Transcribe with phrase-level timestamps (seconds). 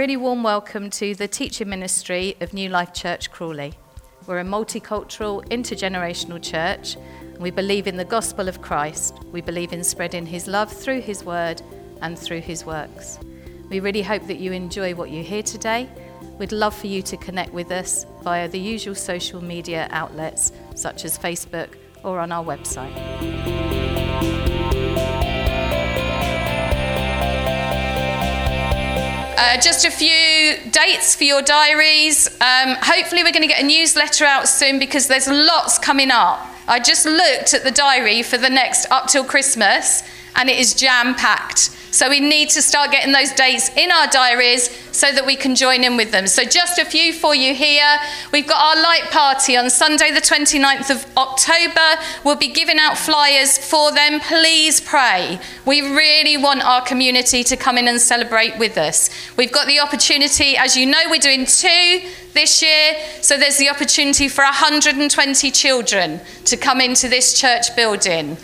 [0.00, 3.74] really warm welcome to the teaching ministry of New Life Church Crawley.
[4.26, 6.96] We're a multicultural, intergenerational church.
[7.20, 9.22] And we believe in the gospel of Christ.
[9.24, 11.60] We believe in spreading his love through his word
[12.00, 13.18] and through his works.
[13.68, 15.86] We really hope that you enjoy what you hear today.
[16.38, 21.04] We'd love for you to connect with us via the usual social media outlets such
[21.04, 21.74] as Facebook
[22.04, 23.59] or on our website.
[29.42, 32.28] Uh, just a few dates for your diaries.
[32.42, 36.46] Um, hopefully, we're going to get a newsletter out soon because there's lots coming up.
[36.68, 40.02] I just looked at the diary for the next up till Christmas
[40.36, 41.70] and it is jam packed.
[41.90, 45.54] So we need to start getting those dates in our diaries so that we can
[45.56, 46.26] join in with them.
[46.26, 47.96] So just a few for you here.
[48.32, 52.00] We've got our light party on Sunday the 29th of October.
[52.24, 54.20] We'll be giving out flyers for them.
[54.20, 55.40] Please pray.
[55.66, 59.10] We really want our community to come in and celebrate with us.
[59.36, 62.02] We've got the opportunity, as you know, we're doing two
[62.34, 62.94] this year.
[63.20, 68.36] So there's the opportunity for 120 children to come into this church building.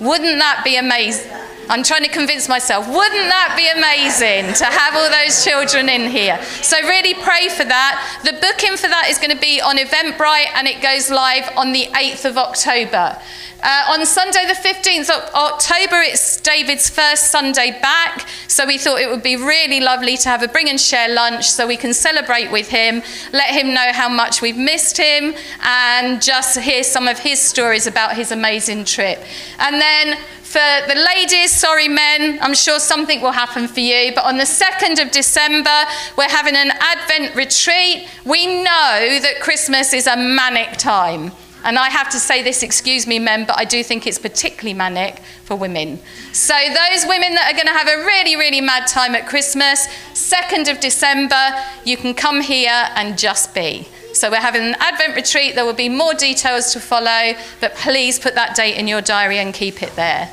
[0.00, 1.30] Wouldn't that be amazing?
[1.68, 6.10] I'm trying to convince myself, wouldn't that be amazing to have all those children in
[6.10, 6.42] here?
[6.62, 8.20] So, really pray for that.
[8.24, 11.72] The booking for that is going to be on Eventbrite and it goes live on
[11.72, 13.18] the 8th of October.
[13.62, 18.28] Uh, on Sunday, the 15th of October, it's David's first Sunday back.
[18.46, 21.50] So, we thought it would be really lovely to have a bring and share lunch
[21.50, 26.20] so we can celebrate with him, let him know how much we've missed him, and
[26.20, 29.24] just hear some of his stories about his amazing trip.
[29.58, 30.18] And then
[30.54, 34.12] for the ladies, sorry men, I'm sure something will happen for you.
[34.14, 35.82] But on the 2nd of December,
[36.16, 38.08] we're having an Advent retreat.
[38.24, 41.32] We know that Christmas is a manic time.
[41.64, 44.74] And I have to say this, excuse me, men, but I do think it's particularly
[44.74, 45.98] manic for women.
[46.32, 49.88] So, those women that are going to have a really, really mad time at Christmas,
[50.12, 51.50] 2nd of December,
[51.84, 53.88] you can come here and just be.
[54.12, 55.56] So, we're having an Advent retreat.
[55.56, 59.38] There will be more details to follow, but please put that date in your diary
[59.38, 60.30] and keep it there.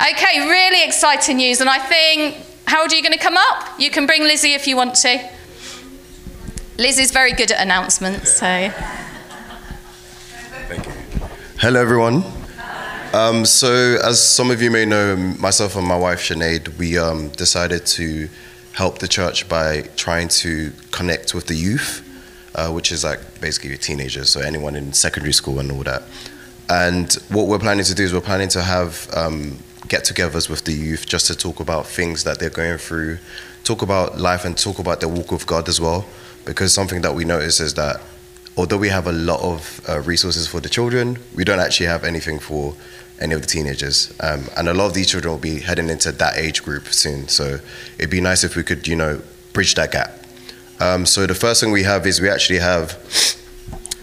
[0.00, 1.62] Okay, really exciting news.
[1.62, 2.36] And I think,
[2.66, 3.80] how are you going to come up?
[3.80, 5.30] You can bring Lizzie if you want to.
[6.76, 8.70] Lizzie's very good at announcements, so.
[10.68, 10.92] Thank you.
[11.58, 12.24] Hello, everyone.
[13.14, 17.30] Um, so, as some of you may know, myself and my wife Sinead, we um,
[17.30, 18.28] decided to
[18.72, 22.02] help the church by trying to connect with the youth,
[22.54, 26.02] uh, which is like basically teenagers, so anyone in secondary school and all that.
[26.68, 29.58] And what we're planning to do is we're planning to have um,
[29.88, 33.18] get togethers with the youth just to talk about things that they're going through,
[33.64, 36.06] talk about life and talk about their walk with God as well.
[36.44, 38.00] Because something that we notice is that
[38.56, 42.04] although we have a lot of uh, resources for the children, we don't actually have
[42.04, 42.74] anything for
[43.20, 44.12] any of the teenagers.
[44.20, 47.28] Um, and a lot of these children will be heading into that age group soon.
[47.28, 47.58] So
[47.98, 49.20] it'd be nice if we could, you know,
[49.52, 50.12] bridge that gap.
[50.80, 52.98] Um, so the first thing we have is we actually have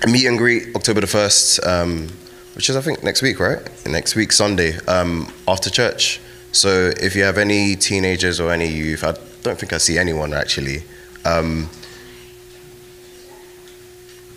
[0.04, 1.68] a meet and greet October the 1st.
[1.68, 2.10] Um,
[2.56, 3.60] which is I think next week, right?
[3.86, 6.20] Next week, Sunday, um, after church.
[6.52, 10.34] So if you have any teenagers or any youth, I don't think I see anyone
[10.34, 10.84] actually.
[11.26, 11.70] Um,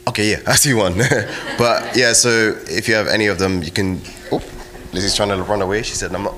[0.09, 0.97] okay, yeah, I see one.
[1.59, 4.01] but yeah, so if you have any of them, you can.
[4.33, 4.43] Oh,
[4.93, 5.83] Lizzie's trying to run away.
[5.83, 6.35] She said, "I'm not."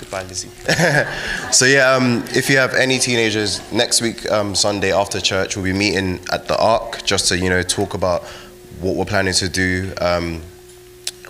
[0.00, 0.48] Goodbye, Lizzie.
[1.52, 5.66] so yeah, um, if you have any teenagers, next week um, Sunday after church, we'll
[5.66, 8.24] be meeting at the Ark just to you know talk about
[8.80, 10.40] what we're planning to do, um,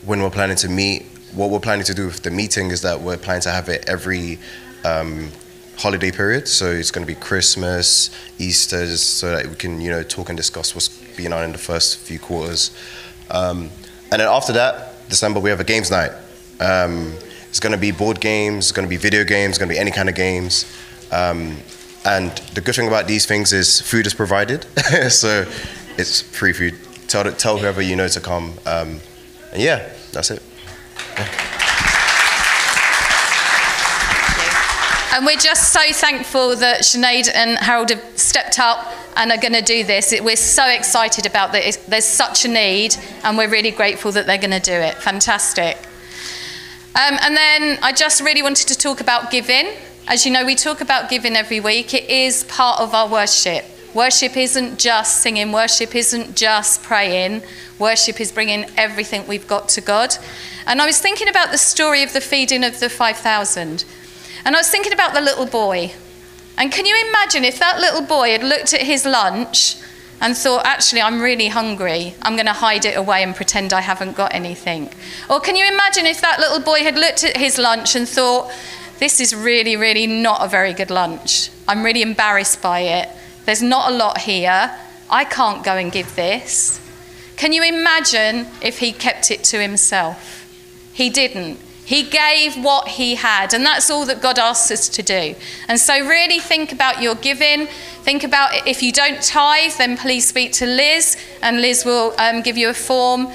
[0.05, 1.07] when we're planning to meet.
[1.35, 3.89] What we're planning to do with the meeting is that we're planning to have it
[3.89, 4.39] every
[4.85, 5.31] um,
[5.77, 6.49] holiday period.
[6.49, 10.37] So it's going to be Christmas, Easter, so that we can you know talk and
[10.37, 12.77] discuss what's been on in the first few quarters.
[13.31, 13.71] Um,
[14.11, 16.13] and then after that, December we have a games night.
[16.61, 17.15] Um,
[17.49, 19.75] it's going to be board games, it's going to be video games, it's going to
[19.75, 20.65] be any kind of games.
[21.13, 21.57] Um,
[22.05, 24.65] and the good thing about these things is food is provided,
[25.09, 25.47] so
[25.97, 28.55] it's free food tell, tell whoever you know to come.
[28.65, 29.01] Um,
[29.53, 30.43] and yeah, that's it.
[35.15, 39.55] And we're just so thankful that Sinead and Harold have stepped up and are going
[39.55, 40.15] to do this.
[40.21, 41.77] We're so excited about this.
[41.77, 42.95] There's such a need,
[43.25, 44.95] and we're really grateful that they're going to do it.
[44.99, 45.77] Fantastic.
[46.95, 49.73] Um, and then I just really wanted to talk about giving.
[50.07, 53.65] As you know, we talk about giving every week, it is part of our worship.
[53.95, 57.43] Worship isn't just singing, worship isn't just praying.
[57.79, 60.17] Worship is bringing everything we've got to God.
[60.67, 63.85] And I was thinking about the story of the feeding of the 5,000.
[64.45, 65.93] And I was thinking about the little boy.
[66.57, 69.77] And can you imagine if that little boy had looked at his lunch
[70.21, 72.15] and thought, actually, I'm really hungry.
[72.23, 74.91] I'm going to hide it away and pretend I haven't got anything.
[75.31, 78.51] Or can you imagine if that little boy had looked at his lunch and thought,
[78.99, 81.51] this is really, really not a very good lunch.
[81.69, 83.09] I'm really embarrassed by it.
[83.49, 84.77] There's not a lot here.
[85.09, 86.79] I can't go and give this.
[87.39, 90.47] Can you imagine if he kept it to himself?
[90.93, 91.59] He didn't.
[91.83, 95.35] He gave what he had, and that's all that God asks us to do.
[95.67, 97.69] And so, really think about your giving.
[98.03, 102.43] Think about if you don't tithe, then please speak to Liz, and Liz will um,
[102.43, 103.29] give you a form.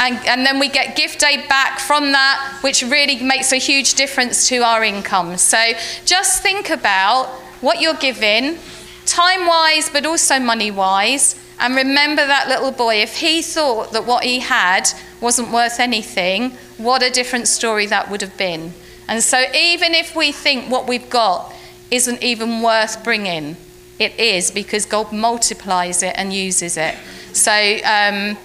[0.00, 3.92] And, and, then we get gift aid back from that, which really makes a huge
[3.92, 5.36] difference to our income.
[5.36, 5.58] So
[6.06, 7.26] just think about
[7.60, 8.58] what you're giving,
[9.06, 11.36] time wise, but also money wise.
[11.58, 14.88] And remember that little boy, if he thought that what he had
[15.20, 18.74] wasn't worth anything, what a different story that would have been.
[19.08, 21.54] And so, even if we think what we've got
[21.90, 23.56] isn't even worth bringing,
[23.98, 26.94] it is because God multiplies it and uses it.
[27.32, 28.36] So, um,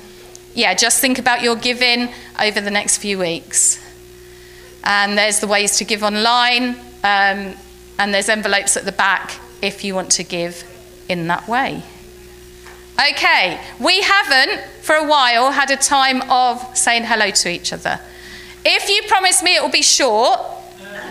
[0.54, 2.10] yeah, just think about your giving
[2.40, 3.80] over the next few weeks.
[4.84, 7.56] And there's the ways to give online, um,
[8.00, 10.63] and there's envelopes at the back if you want to give
[11.08, 11.84] in that way.
[13.10, 18.00] Okay, we haven't for a while had a time of saying hello to each other.
[18.63, 20.40] If you promise me it will be short,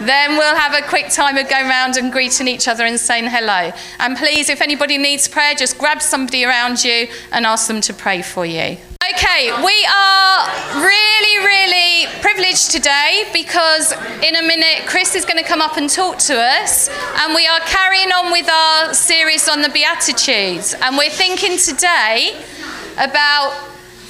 [0.00, 3.26] then we'll have a quick time of going around and greeting each other and saying
[3.26, 3.72] hello.
[3.98, 7.92] And please, if anybody needs prayer, just grab somebody around you and ask them to
[7.92, 8.76] pray for you.
[9.14, 10.46] Okay, we are
[10.76, 13.90] really, really privileged today because
[14.22, 17.44] in a minute Chris is going to come up and talk to us, and we
[17.48, 20.74] are carrying on with our series on the Beatitudes.
[20.80, 22.40] And we're thinking today
[22.98, 23.52] about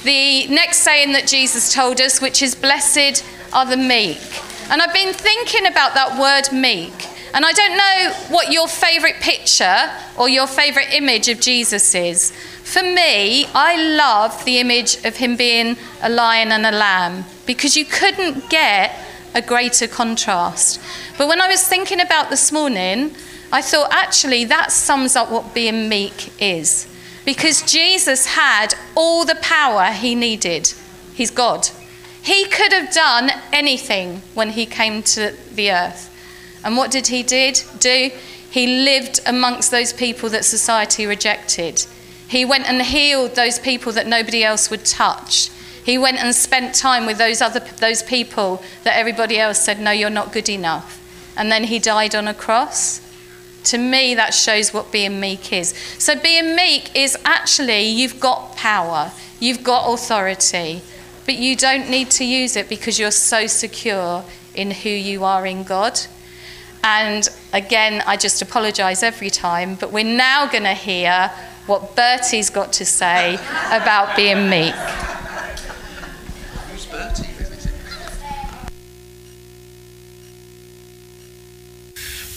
[0.03, 4.21] the next saying that Jesus told us, which is, Blessed are the meek.
[4.69, 6.93] And I've been thinking about that word meek.
[7.33, 12.31] And I don't know what your favourite picture or your favourite image of Jesus is.
[12.63, 17.77] For me, I love the image of him being a lion and a lamb because
[17.77, 18.93] you couldn't get
[19.33, 20.81] a greater contrast.
[21.17, 23.15] But when I was thinking about this morning,
[23.51, 26.87] I thought actually that sums up what being meek is.
[27.23, 30.73] Because Jesus had all the power he needed.
[31.13, 31.69] He's God.
[32.21, 36.10] He could have done anything when he came to the earth.
[36.63, 38.11] And what did he did do?
[38.49, 41.85] He lived amongst those people that society rejected.
[42.27, 45.49] He went and healed those people that nobody else would touch.
[45.83, 49.91] He went and spent time with those other those people that everybody else said no
[49.91, 50.99] you're not good enough.
[51.35, 53.01] And then he died on a cross.
[53.65, 55.73] To me that shows what being meek is.
[55.97, 60.81] So being meek is actually you've got power, you've got authority,
[61.25, 64.23] but you don't need to use it because you're so secure
[64.53, 65.99] in who you are in God.
[66.83, 71.31] And again, I just apologize every time, but we're now going to hear
[71.67, 73.35] what Bertie's got to say
[73.67, 74.73] about being meek.
[76.69, 77.31] Who's Bertie?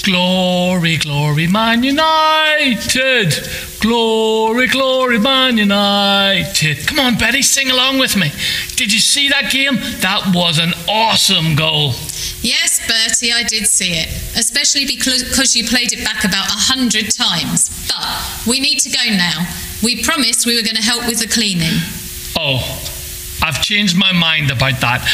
[0.05, 3.33] Glory, glory, Man United.
[3.81, 6.87] Glory, glory, Man United.
[6.87, 8.31] Come on, Betty, sing along with me.
[8.77, 9.77] Did you see that game?
[10.03, 11.93] That was an awesome goal.
[12.45, 14.07] Yes, Bertie, I did see it,
[14.37, 17.71] especially because you played it back about a hundred times.
[17.89, 19.49] But we need to go now.
[19.83, 21.73] We promised we were going to help with the cleaning.
[22.37, 22.61] Oh,
[23.43, 25.09] I've changed my mind about that.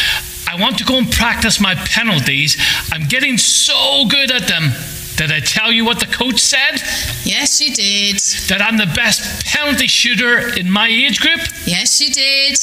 [0.51, 2.57] I want to go and practice my penalties.
[2.91, 4.73] I'm getting so good at them.
[5.21, 6.81] Did I tell you what the coach said?
[7.25, 8.17] Yes, you did.
[8.49, 11.41] That I'm the best penalty shooter in my age group?
[11.67, 12.57] Yes, you did.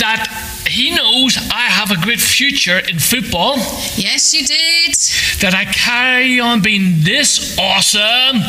[0.00, 0.26] That
[0.66, 3.58] he knows I have a great future in football?
[3.94, 4.96] Yes, you did.
[5.40, 8.42] That I carry on being this awesome?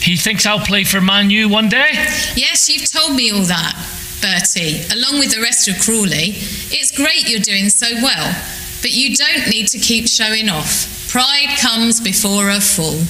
[0.00, 1.90] He thinks I'll play for Man U one day?
[2.34, 3.76] Yes, you've told me all that,
[4.22, 6.32] Bertie, along with the rest of Crawley.
[6.72, 8.34] It's great you're doing so well,
[8.80, 11.05] but you don't need to keep showing off.
[11.16, 13.00] Pride comes before a fall.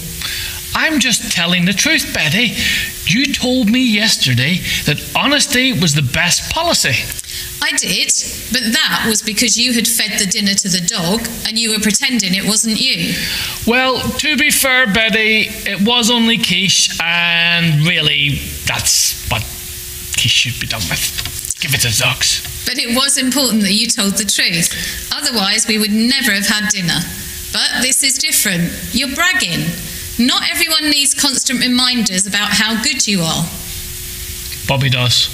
[0.81, 2.55] I'm just telling the truth, Betty.
[3.05, 6.95] You told me yesterday that honesty was the best policy.
[7.61, 8.13] I did,
[8.53, 11.81] but that was because you had fed the dinner to the dog and you were
[11.81, 13.13] pretending it wasn't you.
[13.67, 18.37] Well, to be fair, Betty, it was only quiche, and really,
[18.67, 19.43] that's what
[20.17, 21.59] quiche should be done with.
[21.59, 22.55] Give it to Zux.
[22.67, 25.11] But it was important that you told the truth.
[25.13, 27.01] Otherwise, we would never have had dinner.
[27.57, 28.71] But this is different.
[28.93, 29.65] You're bragging.
[30.19, 33.49] Not everyone needs constant reminders about how good you are.
[34.69, 35.29] Bobby does.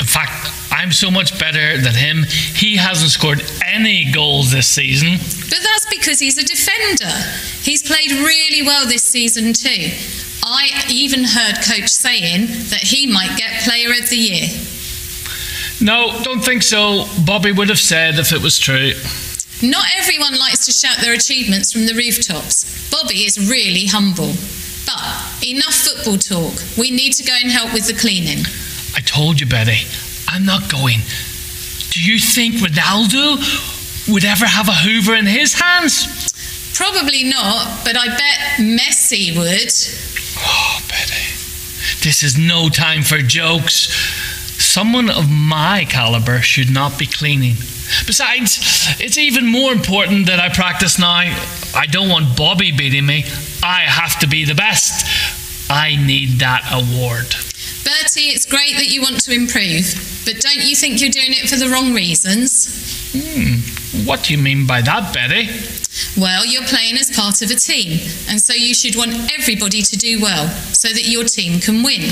[0.00, 2.24] In fact, I'm so much better than him.
[2.54, 5.18] He hasn't scored any goals this season.
[5.18, 7.12] But that's because he's a defender.
[7.60, 9.90] He's played really well this season, too.
[10.42, 14.48] I even heard coach saying that he might get player of the year.
[15.82, 17.04] No, don't think so.
[17.26, 18.94] Bobby would have said if it was true.
[19.62, 22.90] Not everyone likes to shout their achievements from the rooftops.
[22.90, 24.34] Bobby is really humble.
[24.84, 26.58] But enough football talk.
[26.76, 28.44] We need to go and help with the cleaning.
[28.96, 29.86] I told you, Betty,
[30.26, 30.98] I'm not going.
[31.90, 33.38] Do you think Ronaldo
[34.12, 36.32] would ever have a Hoover in his hands?
[36.74, 39.72] Probably not, but I bet Messi would.
[40.42, 41.22] Oh, Betty,
[42.02, 43.86] this is no time for jokes.
[44.72, 47.56] Someone of my caliber should not be cleaning.
[48.06, 51.28] Besides, it's even more important that I practice now.
[51.74, 53.26] I don't want Bobby beating me.
[53.62, 55.04] I have to be the best.
[55.70, 57.36] I need that award.
[57.84, 59.92] Bertie, it's great that you want to improve,
[60.24, 63.12] but don't you think you're doing it for the wrong reasons?
[63.12, 65.50] Hmm, what do you mean by that, Betty?
[66.18, 69.96] Well, you're playing as part of a team, and so you should want everybody to
[69.98, 72.08] do well so that your team can win.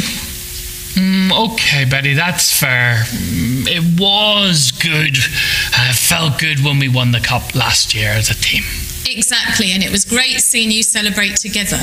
[0.95, 3.05] Mm, okay, Betty, that's fair.
[3.07, 5.17] Mm, it was good.
[5.17, 8.65] It felt good when we won the cup last year as a team.
[9.07, 11.79] Exactly, and it was great seeing you celebrate together.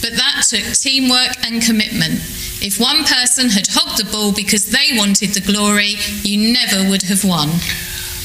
[0.00, 2.14] But that took teamwork and commitment.
[2.62, 7.02] If one person had hogged the ball because they wanted the glory, you never would
[7.02, 7.50] have won.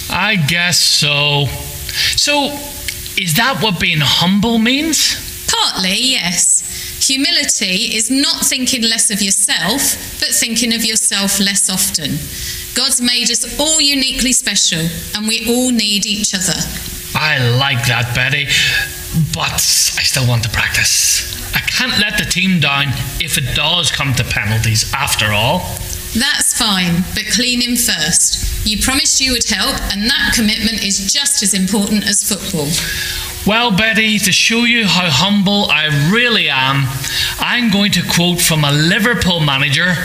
[0.09, 1.45] I guess so.
[2.15, 2.51] So,
[3.17, 5.26] is that what being humble means?
[5.47, 6.63] Partly, yes.
[7.07, 12.19] Humility is not thinking less of yourself, but thinking of yourself less often.
[12.75, 16.59] God's made us all uniquely special, and we all need each other.
[17.15, 18.45] I like that, Betty,
[19.33, 19.53] but
[19.97, 21.33] I still want to practice.
[21.55, 22.87] I can't let the team down
[23.19, 25.59] if it does come to penalties after all.
[26.13, 28.65] That's fine, but clean him first.
[28.65, 32.67] You promised you would help, and that commitment is just as important as football.
[33.45, 36.85] Well, Betty, to show you how humble I really am,
[37.39, 39.95] I'm going to quote from a Liverpool manager.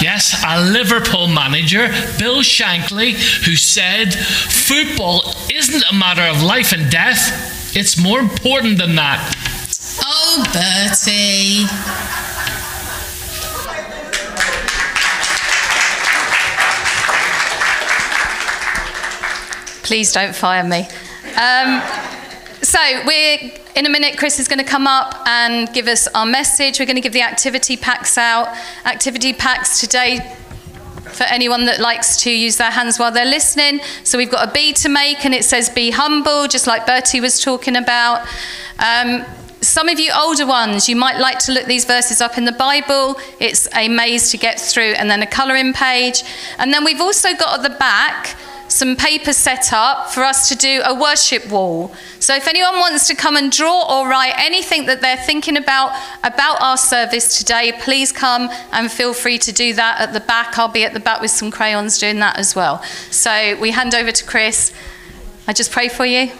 [0.00, 3.12] Yes, a Liverpool manager, Bill Shankly,
[3.44, 9.34] who said, Football isn't a matter of life and death, it's more important than that.
[10.02, 11.66] Oh, Bertie.
[19.82, 20.86] Please don't fire me.
[21.40, 21.82] Um,
[22.62, 24.18] so we're in a minute.
[24.18, 26.80] Chris is going to come up and give us our message.
[26.80, 28.48] We're going to give the activity packs out.
[28.84, 30.18] Activity packs today
[31.12, 33.80] for anyone that likes to use their hands while they're listening.
[34.04, 37.20] So we've got a B to make, and it says "Be humble," just like Bertie
[37.20, 38.26] was talking about.
[38.78, 39.24] Um,
[39.60, 42.52] some of you older ones, you might like to look these verses up in the
[42.52, 43.16] Bible.
[43.40, 46.22] It's a maze to get through, and then a colouring page.
[46.58, 48.36] And then we've also got at the back
[48.78, 51.92] some paper set up for us to do a worship wall.
[52.20, 55.90] So if anyone wants to come and draw or write anything that they're thinking about
[56.22, 60.56] about our service today, please come and feel free to do that at the back.
[60.56, 62.80] I'll be at the back with some crayons doing that as well.
[63.10, 64.72] So we hand over to Chris.
[65.48, 66.30] I just pray for you.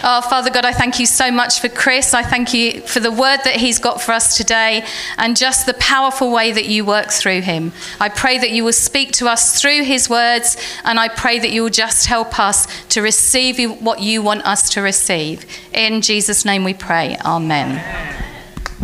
[0.00, 2.14] Oh, Father God, I thank you so much for Chris.
[2.14, 4.84] I thank you for the word that he's got for us today
[5.16, 7.72] and just the powerful way that you work through him.
[7.98, 11.50] I pray that you will speak to us through his words, and I pray that
[11.50, 15.44] you will just help us to receive what you want us to receive.
[15.72, 17.16] In Jesus' name we pray.
[17.24, 17.82] Amen.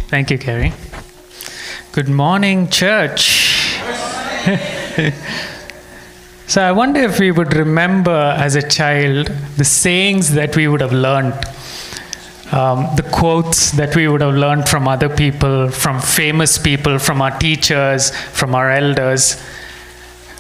[0.08, 0.72] Thank you, Kerry.
[1.92, 3.78] Good morning, church.
[6.46, 10.82] So I wonder if we would remember as a child the sayings that we would
[10.82, 11.32] have learned,
[12.52, 17.22] um, the quotes that we would have learned from other people, from famous people, from
[17.22, 19.42] our teachers, from our elders.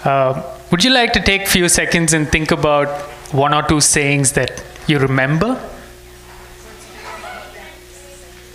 [0.04, 2.88] Uh, would you like to take a few seconds and think about
[3.32, 5.58] one or two sayings that you remember?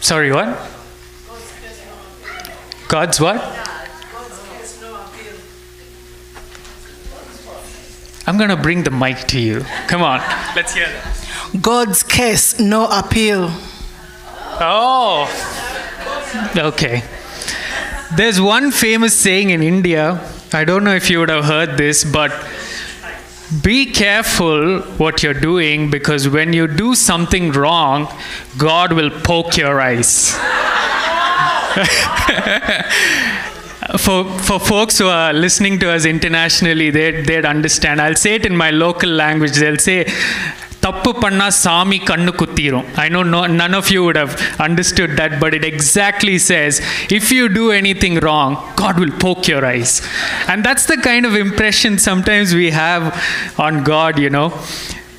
[0.01, 0.55] Sorry, what?
[2.87, 3.68] God's what?
[8.29, 9.61] I'm going to bring the mic to you.
[9.87, 10.19] Come on,
[10.55, 11.59] let's hear that.
[11.63, 13.49] God's case, no appeal.
[14.61, 15.25] Oh,
[16.55, 17.01] okay.
[18.15, 20.23] There's one famous saying in India.
[20.53, 22.31] I don't know if you would have heard this, but
[23.63, 28.13] be careful what you're doing because when you do something wrong,
[28.59, 30.37] God will poke your eyes.
[33.98, 38.00] for, for folks who are listening to us internationally, they'd, they'd understand.
[38.00, 39.52] I'll say it in my local language.
[39.52, 40.06] They'll say,
[40.84, 44.32] தப்பு பண்ணா சாமி கண்ணு குத்திரும் I know no none of you would have
[44.66, 46.80] understood that but it exactly says
[47.18, 48.50] if you do anything wrong
[48.82, 49.92] god will poke your eyes
[50.50, 53.04] and that's the kind of impression sometimes we have
[53.66, 54.48] on god you know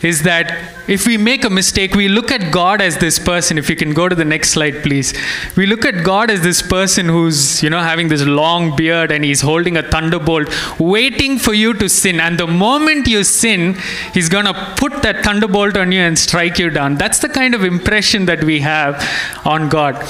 [0.02, 3.58] is that if we make a mistake, we look at God as this person.
[3.58, 5.12] If you can go to the next slide, please.
[5.56, 9.24] We look at God as this person who's, you know, having this long beard and
[9.24, 10.48] he's holding a thunderbolt,
[10.80, 12.18] waiting for you to sin.
[12.18, 13.76] And the moment you sin,
[14.14, 16.96] he's going to put that thunderbolt on you and strike you down.
[16.96, 19.06] That's the kind of impression that we have
[19.44, 20.02] on God.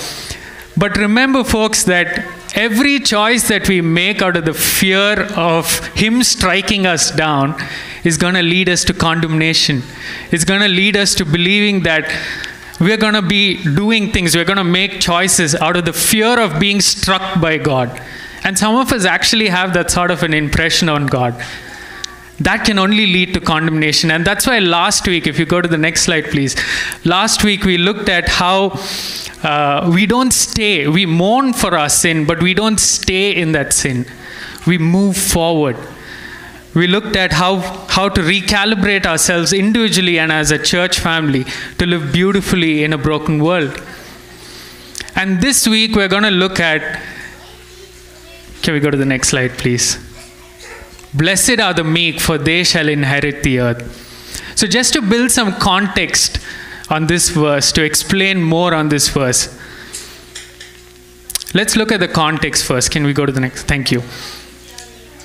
[0.76, 6.22] But remember, folks, that every choice that we make out of the fear of Him
[6.22, 7.60] striking us down
[8.04, 9.82] is going to lead us to condemnation.
[10.30, 12.10] It's going to lead us to believing that
[12.80, 16.40] we're going to be doing things, we're going to make choices out of the fear
[16.40, 18.00] of being struck by God.
[18.42, 21.34] And some of us actually have that sort of an impression on God.
[22.40, 24.10] That can only lead to condemnation.
[24.10, 26.56] And that's why last week, if you go to the next slide, please.
[27.04, 28.80] Last week, we looked at how
[29.42, 33.72] uh, we don't stay, we mourn for our sin, but we don't stay in that
[33.72, 34.06] sin.
[34.66, 35.76] We move forward.
[36.74, 37.56] We looked at how,
[37.88, 41.44] how to recalibrate ourselves individually and as a church family
[41.78, 43.82] to live beautifully in a broken world.
[45.14, 47.02] And this week, we're going to look at.
[48.62, 50.09] Can we go to the next slide, please?
[51.14, 54.52] Blessed are the meek, for they shall inherit the earth.
[54.56, 56.38] So, just to build some context
[56.88, 59.58] on this verse, to explain more on this verse,
[61.54, 62.90] let's look at the context first.
[62.90, 63.64] Can we go to the next?
[63.64, 64.02] Thank you.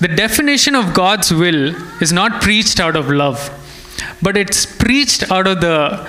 [0.00, 3.50] The definition of God's will is not preached out of love,
[4.20, 6.06] but it's preached out of the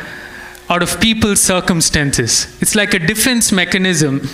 [0.70, 2.48] out of people's circumstances.
[2.62, 4.28] It's like a defense mechanism.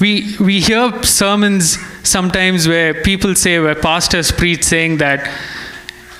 [0.00, 5.28] We we hear sermons sometimes where people say where pastors preach saying that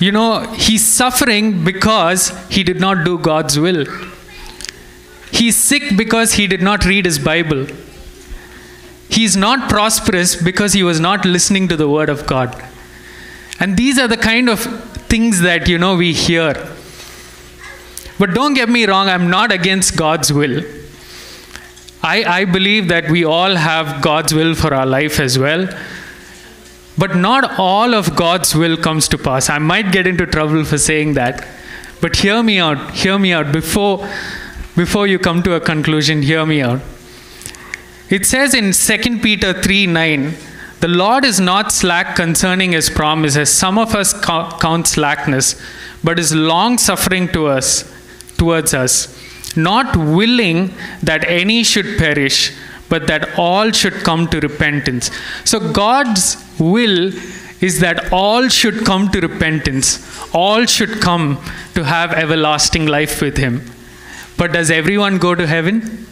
[0.01, 3.87] you know he's suffering because he did not do God's will.
[5.31, 7.67] He's sick because he did not read his Bible.
[9.09, 12.63] He's not prosperous because he was not listening to the word of God.
[13.61, 14.61] And these are the kind of
[15.09, 16.55] things that, you know, we hear.
[18.19, 20.63] But don't get me wrong, I'm not against God's will.
[22.03, 25.69] I, I believe that we all have God's will for our life as well.
[26.97, 29.49] But not all of God's will comes to pass.
[29.51, 31.47] I might get into trouble for saying that.
[32.01, 32.93] But hear me out.
[32.93, 33.53] Hear me out.
[33.53, 34.09] Before,
[34.77, 36.81] before you come to a conclusion, hear me out.
[38.11, 40.35] It says in 2 Peter 3 9,
[40.81, 45.61] the Lord is not slack concerning his promise, as some of us count slackness,
[46.05, 47.93] but is long suffering to us,
[48.37, 49.09] towards us,
[49.59, 52.57] not willing that any should perish,
[52.89, 55.11] but that all should come to repentance.
[55.45, 57.13] So God's will
[57.61, 59.99] is that all should come to repentance,
[60.33, 61.43] all should come
[61.75, 63.63] to have everlasting life with him.
[64.37, 66.07] But does everyone go to heaven?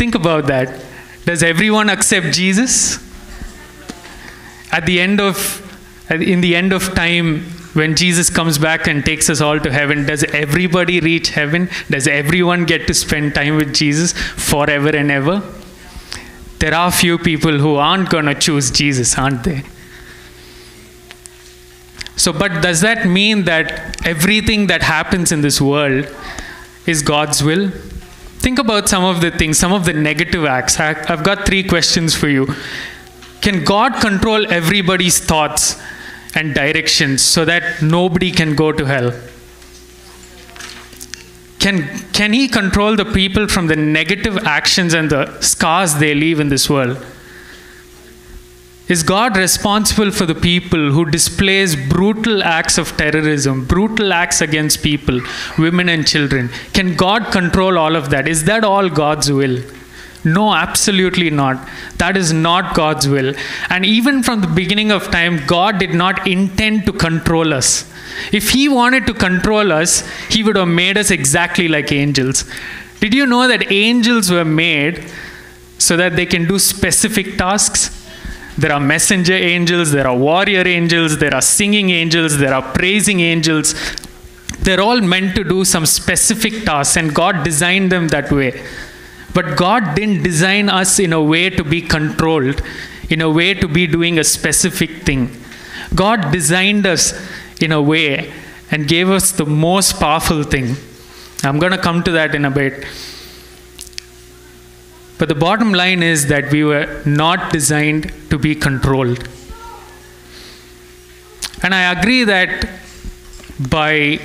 [0.00, 0.82] Think about that.
[1.26, 2.98] Does everyone accept Jesus?
[4.72, 5.66] At the end of
[6.10, 10.04] in the end of time when Jesus comes back and takes us all to heaven,
[10.04, 11.68] does everybody reach heaven?
[11.88, 15.42] Does everyone get to spend time with Jesus forever and ever?
[16.58, 19.62] There are few people who aren't going to choose Jesus, aren't they?
[22.16, 26.06] So, but does that mean that everything that happens in this world
[26.86, 27.70] is God's will?
[28.40, 30.78] Think about some of the things, some of the negative acts.
[30.78, 32.46] I've got three questions for you.
[33.40, 35.80] Can God control everybody's thoughts
[36.34, 39.12] and directions so that nobody can go to hell?
[41.58, 46.40] Can, can He control the people from the negative actions and the scars they leave
[46.40, 47.04] in this world?
[48.88, 54.82] Is God responsible for the people who displays brutal acts of terrorism, brutal acts against
[54.82, 55.20] people,
[55.58, 56.48] women and children?
[56.72, 58.26] Can God control all of that?
[58.26, 59.62] Is that all God's will?
[60.24, 61.66] No, absolutely not.
[61.96, 63.34] That is not God's will.
[63.70, 67.90] And even from the beginning of time, God did not intend to control us.
[68.32, 72.44] If He wanted to control us, He would have made us exactly like angels.
[73.00, 75.04] Did you know that angels were made
[75.78, 77.96] so that they can do specific tasks?
[78.58, 83.20] There are messenger angels, there are warrior angels, there are singing angels, there are praising
[83.20, 83.74] angels.
[84.60, 88.62] They're all meant to do some specific tasks, and God designed them that way.
[89.32, 92.62] But God didn't design us in a way to be controlled,
[93.08, 95.36] in a way to be doing a specific thing.
[95.94, 97.14] God designed us
[97.60, 98.32] in a way
[98.70, 100.76] and gave us the most powerful thing.
[101.42, 102.86] I'm going to come to that in a bit.
[105.18, 109.28] But the bottom line is that we were not designed to be controlled.
[111.62, 112.68] And I agree that
[113.58, 114.20] by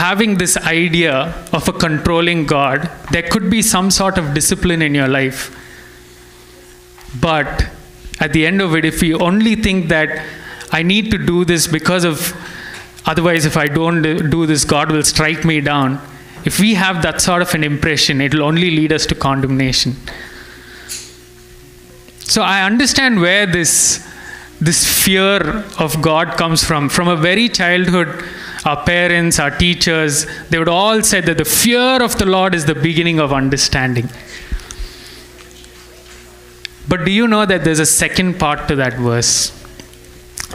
[0.00, 1.14] having this idea
[1.52, 5.40] of a controlling God, there could be some sort of discipline in your life.
[7.20, 7.66] But
[8.18, 10.24] at the end of it, if you only think that
[10.72, 12.34] I need to do this because of
[13.06, 16.00] Otherwise, if I don't do this, God will strike me down.
[16.44, 19.96] If we have that sort of an impression, it will only lead us to condemnation.
[22.20, 24.06] So I understand where this,
[24.60, 26.88] this fear of God comes from.
[26.88, 28.24] From a very childhood,
[28.64, 32.66] our parents, our teachers, they would all say that the fear of the Lord is
[32.66, 34.08] the beginning of understanding.
[36.88, 39.56] But do you know that there's a second part to that verse?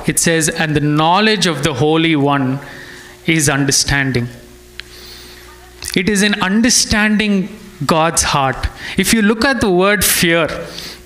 [0.08, 2.60] It says, and the knowledge of the Holy One
[3.26, 4.28] is understanding.
[5.96, 8.68] It is in understanding God's heart.
[8.98, 10.48] If you look at the word fear,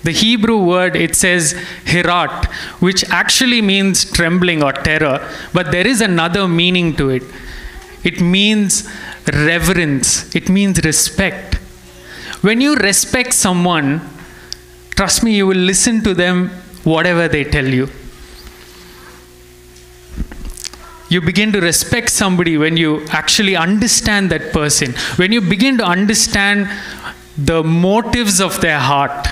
[0.02, 2.46] the Hebrew word it says hirat,
[2.80, 7.22] which actually means trembling or terror, but there is another meaning to it.
[8.02, 8.88] It means
[9.32, 11.56] reverence, it means respect.
[12.40, 14.00] When you respect someone,
[14.96, 16.48] trust me, you will listen to them
[16.84, 17.88] whatever they tell you.
[21.10, 25.84] You begin to respect somebody when you actually understand that person, when you begin to
[25.84, 26.70] understand
[27.36, 29.28] the motives of their heart,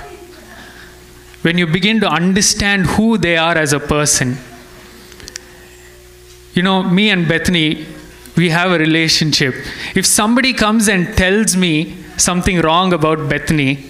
[1.41, 4.37] when you begin to understand who they are as a person.
[6.53, 7.85] You know, me and Bethany,
[8.35, 9.53] we have a relationship.
[9.95, 13.89] If somebody comes and tells me something wrong about Bethany,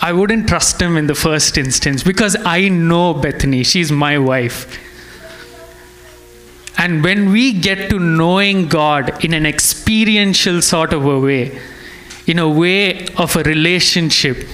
[0.00, 3.62] I wouldn't trust him in the first instance because I know Bethany.
[3.62, 4.78] She's my wife.
[6.76, 11.60] And when we get to knowing God in an experiential sort of a way,
[12.26, 14.48] in a way of a relationship,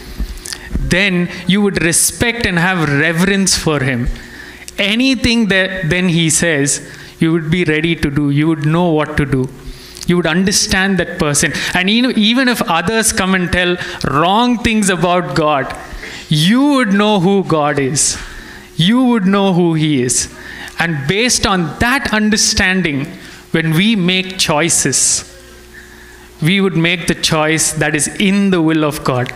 [0.90, 4.08] then you would respect and have reverence for Him.
[4.78, 6.80] Anything that then He says,
[7.18, 8.30] you would be ready to do.
[8.30, 9.48] You would know what to do.
[10.06, 11.52] You would understand that person.
[11.74, 13.76] And you know, even if others come and tell
[14.10, 15.76] wrong things about God,
[16.28, 18.18] you would know who God is.
[18.76, 20.34] You would know who He is.
[20.78, 23.06] And based on that understanding,
[23.50, 25.24] when we make choices,
[26.40, 29.32] we would make the choice that is in the will of God.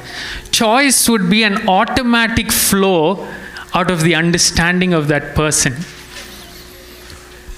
[0.50, 3.28] Choice would be an automatic flow
[3.74, 5.74] out of the understanding of that person.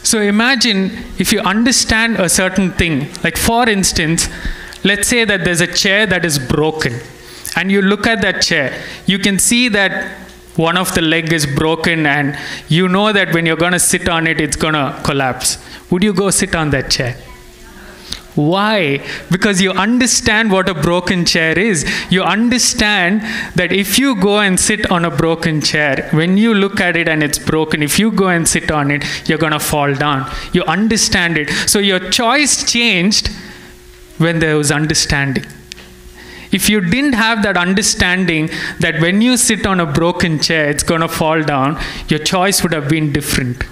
[0.03, 4.29] So imagine if you understand a certain thing, like for instance,
[4.85, 7.01] let's say that there's a chair that is broken,
[7.57, 10.19] and you look at that chair, you can see that
[10.57, 14.09] one of the leg is broken and you know that when you're going to sit
[14.09, 15.59] on it it's going to collapse
[15.91, 17.17] would you go sit on that chair
[18.35, 19.07] why?
[19.31, 21.85] Because you understand what a broken chair is.
[22.11, 23.23] You understand
[23.55, 27.09] that if you go and sit on a broken chair, when you look at it
[27.09, 30.29] and it's broken, if you go and sit on it, you're going to fall down.
[30.53, 31.49] You understand it.
[31.69, 33.29] So your choice changed
[34.19, 35.47] when there was understanding.
[36.51, 38.49] If you didn't have that understanding
[38.81, 42.63] that when you sit on a broken chair, it's going to fall down, your choice
[42.63, 43.63] would have been different.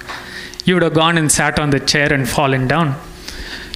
[0.64, 2.96] You would have gone and sat on the chair and fallen down.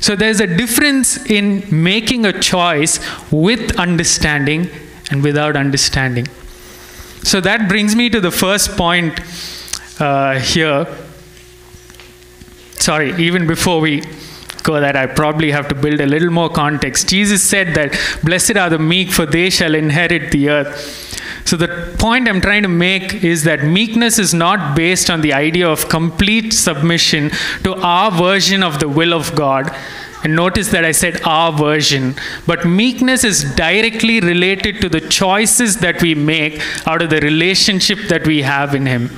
[0.01, 4.69] So there's a difference in making a choice with understanding
[5.11, 6.27] and without understanding.
[7.23, 9.21] So that brings me to the first point
[10.01, 10.87] uh, here.
[12.75, 14.03] Sorry, even before we
[14.75, 17.09] that I probably have to build a little more context.
[17.09, 21.13] Jesus said that blessed are the meek, for they shall inherit the earth.
[21.45, 25.33] So, the point I'm trying to make is that meekness is not based on the
[25.33, 27.31] idea of complete submission
[27.63, 29.73] to our version of the will of God.
[30.25, 32.17] And notice that I said our version.
[32.47, 37.99] But meekness is directly related to the choices that we make out of the relationship
[38.09, 39.11] that we have in Him.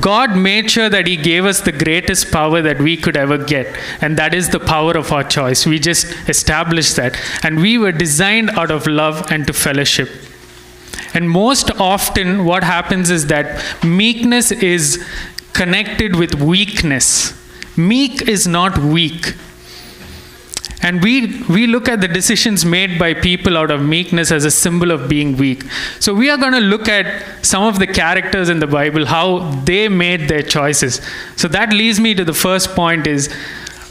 [0.00, 3.66] God made sure that He gave us the greatest power that we could ever get,
[4.00, 5.66] and that is the power of our choice.
[5.66, 7.18] We just established that.
[7.42, 10.08] And we were designed out of love and to fellowship.
[11.14, 15.04] And most often, what happens is that meekness is
[15.52, 17.32] connected with weakness.
[17.76, 19.34] Meek is not weak.
[20.84, 24.50] And we, we look at the decisions made by people out of meekness as a
[24.50, 25.64] symbol of being weak.
[25.98, 27.06] So we are going to look at
[27.42, 31.00] some of the characters in the Bible, how they made their choices.
[31.36, 33.34] So that leads me to the first point is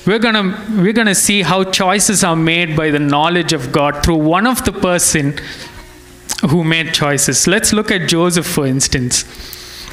[0.05, 3.71] we're going to we're going to see how choices are made by the knowledge of
[3.71, 5.39] God through one of the person
[6.47, 7.47] who made choices.
[7.47, 9.25] Let's look at Joseph for instance.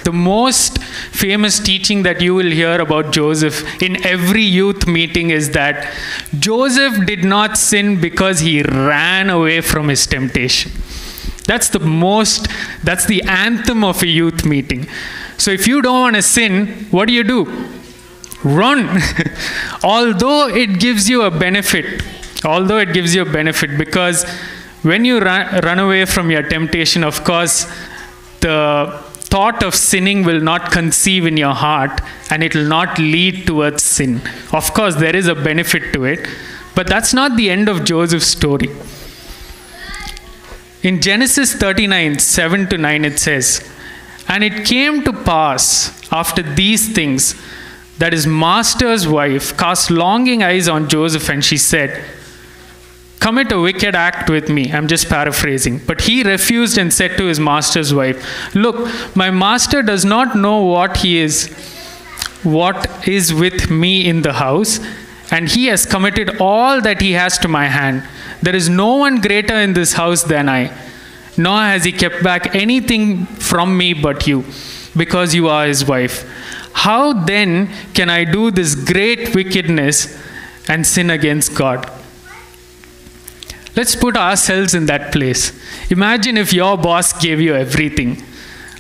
[0.05, 0.83] The most
[1.13, 5.93] famous teaching that you will hear about Joseph in every youth meeting is that
[6.39, 10.73] Joseph did not sin because he ran away from his temptation.
[11.47, 12.49] That's the most,
[12.85, 14.87] that's the anthem of a youth meeting.
[15.37, 17.45] So if you don't want to sin, what do you do?
[18.45, 19.01] Run.
[19.85, 22.03] although it gives you a benefit,
[22.45, 24.25] although it gives you a benefit, because
[24.83, 27.67] when you run, run away from your temptation, of course,
[28.41, 33.47] the thought of sinning will not conceive in your heart and it will not lead
[33.47, 34.21] towards sin.
[34.53, 36.29] Of course, there is a benefit to it,
[36.75, 38.71] but that's not the end of Joseph's story.
[40.83, 43.69] In Genesis 39 7 to 9, it says,
[44.29, 47.41] And it came to pass after these things
[47.99, 52.03] that his master's wife cast longing eyes on Joseph, and she said,
[53.21, 54.73] Commit a wicked act with me.
[54.73, 55.79] I'm just paraphrasing.
[55.87, 60.63] But he refused and said to his master's wife, Look, my master does not know
[60.63, 61.49] what he is,
[62.43, 64.81] what is with me in the house,
[65.31, 68.09] and he has committed all that he has to my hand.
[68.41, 70.75] There is no one greater in this house than I,
[71.37, 74.47] nor has he kept back anything from me but you,
[74.97, 76.27] because you are his wife.
[76.73, 80.19] How then can I do this great wickedness
[80.69, 82.00] and sin against God?
[83.77, 85.53] Let's put ourselves in that place.
[85.91, 88.23] Imagine if your boss gave you everything.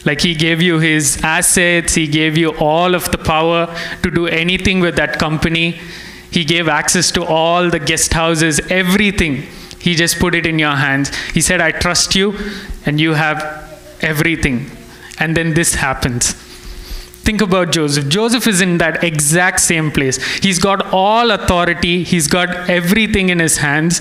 [0.04, 4.26] Like he gave you his assets, he gave you all of the power to do
[4.26, 5.78] anything with that company.
[6.30, 9.46] He gave access to all the guest houses, everything.
[9.78, 11.14] He just put it in your hands.
[11.32, 12.34] He said, I trust you,
[12.86, 13.42] and you have
[14.00, 14.70] everything.
[15.18, 16.32] And then this happens.
[17.22, 18.08] Think about Joseph.
[18.08, 20.22] Joseph is in that exact same place.
[20.38, 24.00] He's got all authority, he's got everything in his hands.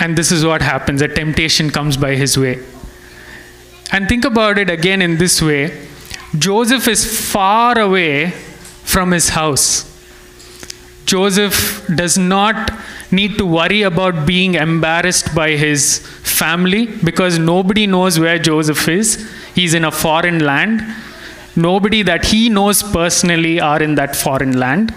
[0.00, 2.62] And this is what happens a temptation comes by his way.
[3.92, 5.86] And think about it again in this way
[6.38, 9.90] Joseph is far away from his house.
[11.06, 12.72] Joseph does not
[13.12, 19.30] need to worry about being embarrassed by his family because nobody knows where Joseph is.
[19.54, 20.82] He's in a foreign land.
[21.54, 24.92] Nobody that he knows personally are in that foreign land.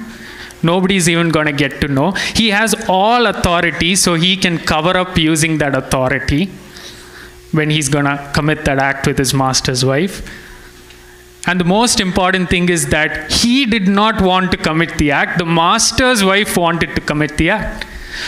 [0.64, 2.12] Nobody's even going to get to know.
[2.12, 6.50] He has all authority, so he can cover up using that authority
[7.52, 10.28] when he's going to commit that act with his master's wife.
[11.48, 15.38] And the most important thing is that he did not want to commit the act,
[15.38, 17.86] the master's wife wanted to commit the act.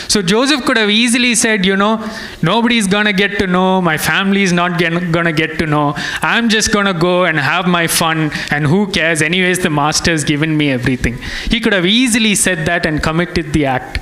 [0.08, 2.06] So Joseph could have easily said, you know,
[2.42, 5.94] nobody's going to get to know, my family's not going to get to know.
[6.22, 9.22] I'm just going to go and have my fun, and who cares?
[9.22, 11.18] Anyways, the master's given me everything.
[11.50, 14.00] He could have easily said that and committed the act.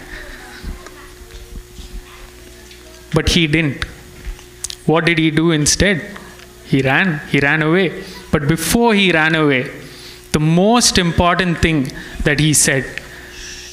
[3.14, 3.84] But he didn't.
[4.86, 6.18] What did he do instead?
[6.66, 7.20] He ran.
[7.30, 8.04] He ran away.
[8.32, 9.72] But before he ran away,
[10.34, 11.92] the most important thing
[12.24, 12.86] that he said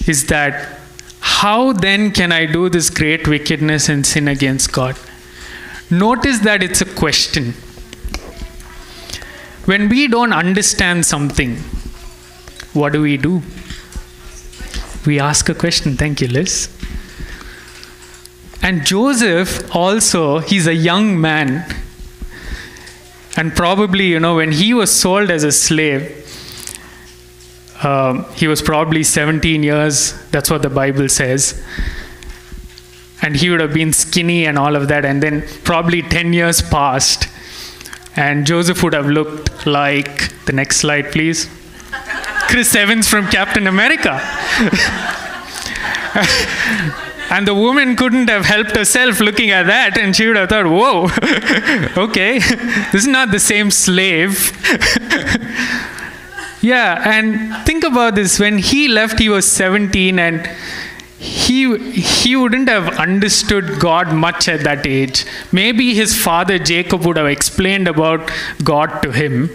[0.06, 0.80] is that
[1.34, 4.96] how then can I do this great wickedness and sin against God?
[5.90, 7.54] Notice that it's a question.
[9.64, 11.56] When we don't understand something,
[12.72, 13.42] what do we do?
[15.06, 15.96] We ask a question.
[15.96, 16.68] Thank you, Liz.
[18.62, 21.66] And Joseph also, he's a young man.
[23.36, 26.20] And probably, you know, when he was sold as a slave,
[27.84, 30.14] um, he was probably 17 years.
[30.30, 31.62] That's what the Bible says.
[33.22, 35.04] And he would have been skinny and all of that.
[35.04, 37.28] And then probably 10 years passed.
[38.16, 41.48] And Joseph would have looked like the next slide, please.
[42.48, 44.20] Chris Evans from Captain America.
[47.30, 50.66] and the woman couldn't have helped herself looking at that, and she would have thought,
[50.66, 51.08] whoa,
[52.04, 52.38] okay,
[52.92, 54.52] this is not the same slave.
[56.64, 60.46] Yeah, and think about this when he left, he was 17, and
[61.18, 65.24] he he wouldn't have understood God much at that age.
[65.52, 68.30] Maybe his father Jacob would have explained about
[68.62, 69.50] God to him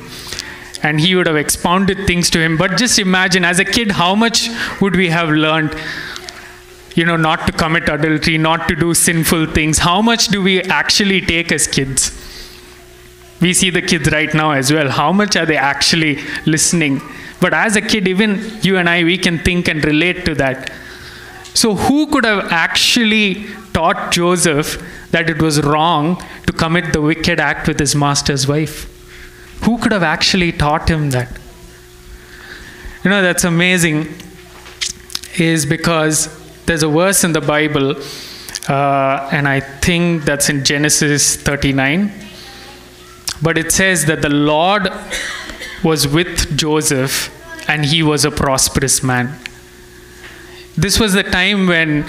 [0.82, 2.58] and he would have expounded things to him.
[2.58, 4.48] But just imagine as a kid how much
[4.82, 5.76] would we have learned
[6.96, 9.80] you know not to commit adultery, not to do sinful things.
[9.80, 12.12] How much do we actually take as kids?
[13.42, 14.90] We see the kids right now as well.
[14.90, 17.02] How much are they actually listening?
[17.40, 20.72] But as a kid, even you and I, we can think and relate to that.
[21.54, 27.40] So, who could have actually taught Joseph that it was wrong to commit the wicked
[27.40, 28.88] act with his master's wife?
[29.64, 31.30] Who could have actually taught him that?
[33.04, 34.14] You know, that's amazing,
[35.38, 36.28] is because
[36.66, 37.96] there's a verse in the Bible,
[38.68, 42.12] uh, and I think that's in Genesis 39.
[43.42, 44.90] But it says that the Lord
[45.84, 47.36] was with Joseph
[47.70, 49.38] and he was a prosperous man.
[50.76, 52.04] This was the time when,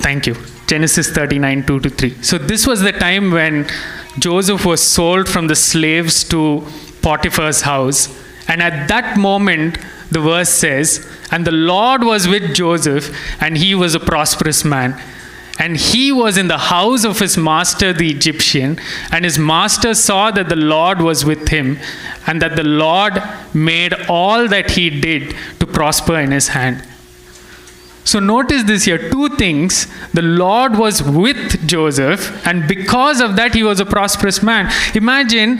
[0.00, 0.36] thank you,
[0.66, 2.22] Genesis 39 2 to 3.
[2.22, 3.66] So, this was the time when
[4.18, 6.66] Joseph was sold from the slaves to
[7.02, 8.08] Potiphar's house.
[8.48, 9.78] And at that moment,
[10.10, 15.00] the verse says, And the Lord was with Joseph, and he was a prosperous man.
[15.58, 18.78] And he was in the house of his master, the Egyptian,
[19.10, 21.78] and his master saw that the Lord was with him,
[22.26, 23.20] and that the Lord
[23.52, 26.84] made all that he did to prosper in his hand.
[28.04, 29.86] So notice this here two things.
[30.14, 34.72] The Lord was with Joseph, and because of that, he was a prosperous man.
[34.94, 35.58] Imagine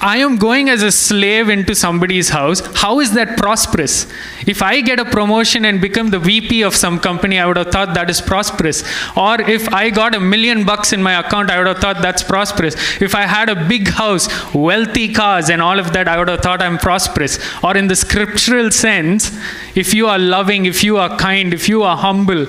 [0.00, 2.60] I am going as a slave into somebody's house.
[2.76, 4.06] How is that prosperous?
[4.46, 7.72] If I get a promotion and become the VP of some company, I would have
[7.72, 8.82] thought that is prosperous.
[9.16, 12.22] Or if I got a million bucks in my account, I would have thought that's
[12.22, 12.74] prosperous.
[13.00, 16.40] If I had a big house, wealthy cars, and all of that, I would have
[16.40, 17.38] thought I'm prosperous.
[17.64, 19.30] Or in the scriptural sense,
[19.74, 22.46] if you are loving, if you are kind, if you are humble,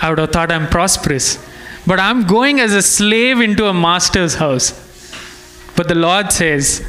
[0.00, 1.38] I would have thought I'm prosperous.
[1.86, 4.85] But I'm going as a slave into a master's house.
[5.76, 6.86] But the Lord says,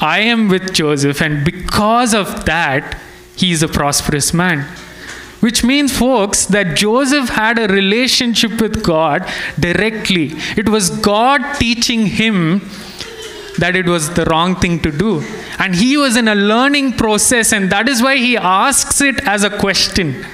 [0.00, 2.98] I am with Joseph, and because of that,
[3.36, 4.66] he is a prosperous man.
[5.40, 9.26] Which means, folks, that Joseph had a relationship with God
[9.58, 10.32] directly.
[10.56, 12.60] It was God teaching him
[13.58, 15.22] that it was the wrong thing to do.
[15.58, 19.44] And he was in a learning process, and that is why he asks it as
[19.44, 20.24] a question.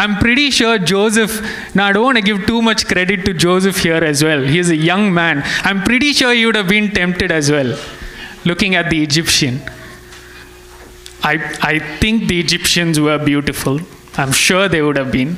[0.00, 1.42] I'm pretty sure Joseph,
[1.74, 4.40] now I don't want to give too much credit to Joseph here as well.
[4.42, 5.42] He is a young man.
[5.62, 7.78] I'm pretty sure he would have been tempted as well,
[8.46, 9.60] looking at the Egyptian.
[11.22, 13.78] I, I think the Egyptians were beautiful.
[14.16, 15.36] I'm sure they would have been.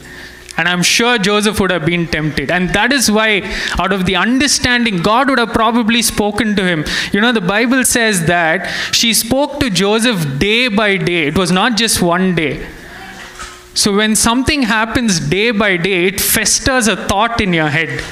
[0.56, 2.48] And I'm sure Joseph would have been tempted.
[2.48, 3.42] And that is why,
[3.80, 6.84] out of the understanding, God would have probably spoken to him.
[7.12, 11.26] You know, the Bible says that she spoke to Joseph day by day.
[11.26, 12.64] It was not just one day.
[13.74, 18.02] So when something happens day by day, it festers a thought in your head.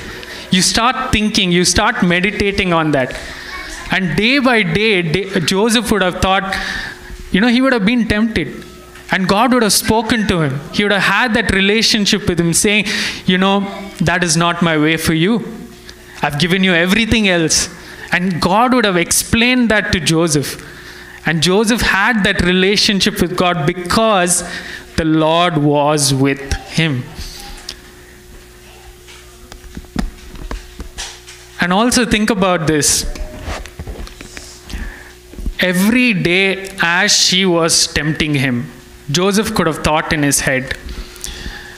[0.51, 3.19] You start thinking, you start meditating on that.
[3.93, 6.57] And day by day, day, Joseph would have thought,
[7.31, 8.65] you know, he would have been tempted.
[9.13, 10.61] And God would have spoken to him.
[10.73, 12.87] He would have had that relationship with him, saying,
[13.27, 13.61] You know,
[14.01, 15.45] that is not my way for you.
[16.23, 17.69] I've given you everything else.
[18.13, 20.65] And God would have explained that to Joseph.
[21.27, 24.43] And Joseph had that relationship with God because
[25.01, 27.05] the Lord was with him.
[31.59, 33.07] And also think about this.
[35.59, 38.71] Every day, as she was tempting him,
[39.11, 40.77] Joseph could have thought in his head,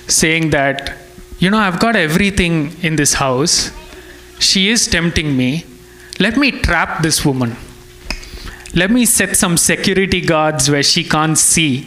[0.09, 0.97] saying that,
[1.39, 3.71] you know, I've got everything in this house.
[4.41, 5.65] She is tempting me.
[6.19, 7.55] Let me trap this woman.
[8.75, 11.87] Let me set some security guards where she can't see,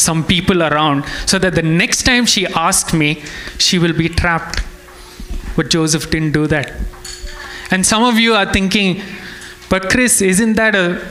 [0.00, 3.22] some people around, so that the next time she asked me,
[3.58, 4.62] she will be trapped.
[5.56, 6.72] But Joseph didn't do that.
[7.70, 9.02] And some of you are thinking,
[9.68, 11.06] but Chris, isn't that a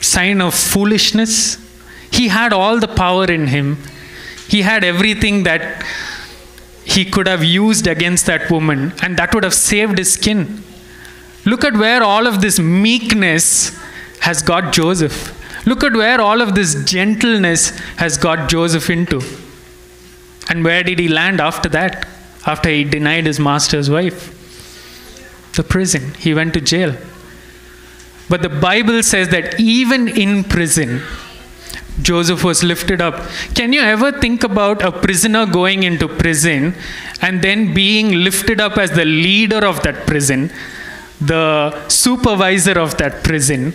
[0.00, 1.56] sign of foolishness?
[2.10, 3.78] He had all the power in him.
[4.48, 5.82] He had everything that
[6.84, 10.62] he could have used against that woman, and that would have saved his skin.
[11.44, 13.78] Look at where all of this meekness
[14.20, 15.38] has got Joseph.
[15.64, 19.20] Look at where all of this gentleness has got Joseph into.
[20.48, 22.06] And where did he land after that?
[22.46, 24.38] After he denied his master's wife?
[25.54, 26.14] The prison.
[26.14, 26.96] He went to jail.
[28.28, 31.02] But the Bible says that even in prison,
[32.00, 33.14] Joseph was lifted up.
[33.54, 36.74] Can you ever think about a prisoner going into prison
[37.20, 40.50] and then being lifted up as the leader of that prison,
[41.20, 43.74] the supervisor of that prison,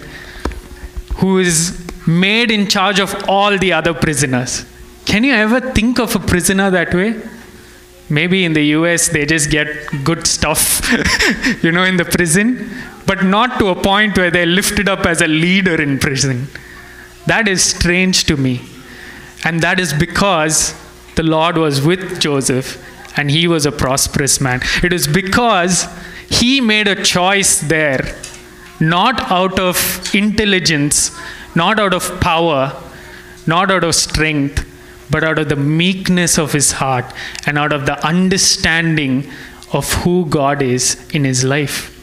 [1.18, 4.66] who is made in charge of all the other prisoners?
[5.06, 7.22] Can you ever think of a prisoner that way?
[8.10, 9.68] Maybe in the US they just get
[10.04, 10.82] good stuff,
[11.64, 12.70] you know, in the prison,
[13.06, 16.48] but not to a point where they're lifted up as a leader in prison.
[17.26, 18.62] That is strange to me.
[19.44, 20.74] And that is because
[21.16, 22.84] the Lord was with Joseph
[23.18, 24.62] and he was a prosperous man.
[24.84, 25.88] It is because
[26.30, 28.16] he made a choice there,
[28.80, 31.12] not out of intelligence,
[31.56, 32.76] not out of power,
[33.46, 34.66] not out of strength,
[35.10, 37.06] but out of the meekness of his heart
[37.46, 39.30] and out of the understanding
[39.74, 41.94] of who God is in his life.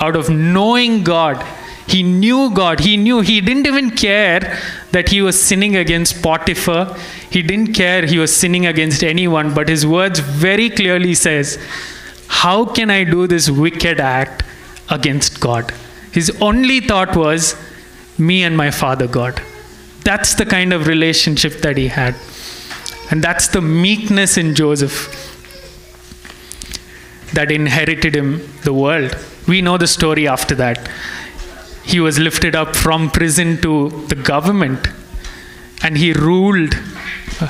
[0.00, 1.44] Out of knowing God
[1.90, 2.80] he knew God.
[2.80, 3.20] He knew.
[3.20, 4.56] He didn't even care
[4.92, 6.96] that he was sinning against Potiphar.
[7.30, 9.52] He didn't care he was sinning against anyone.
[9.54, 11.58] But his words very clearly says,
[12.42, 14.44] "How can I do this wicked act
[14.98, 15.72] against God?"
[16.12, 17.54] His only thought was,
[18.18, 19.42] "Me and my Father God."
[20.04, 22.14] That's the kind of relationship that he had.
[23.10, 24.98] And that's the meekness in Joseph
[27.34, 29.16] that inherited him the world.
[29.46, 30.88] We know the story after that
[31.90, 34.88] he was lifted up from prison to the government
[35.82, 36.74] and he ruled.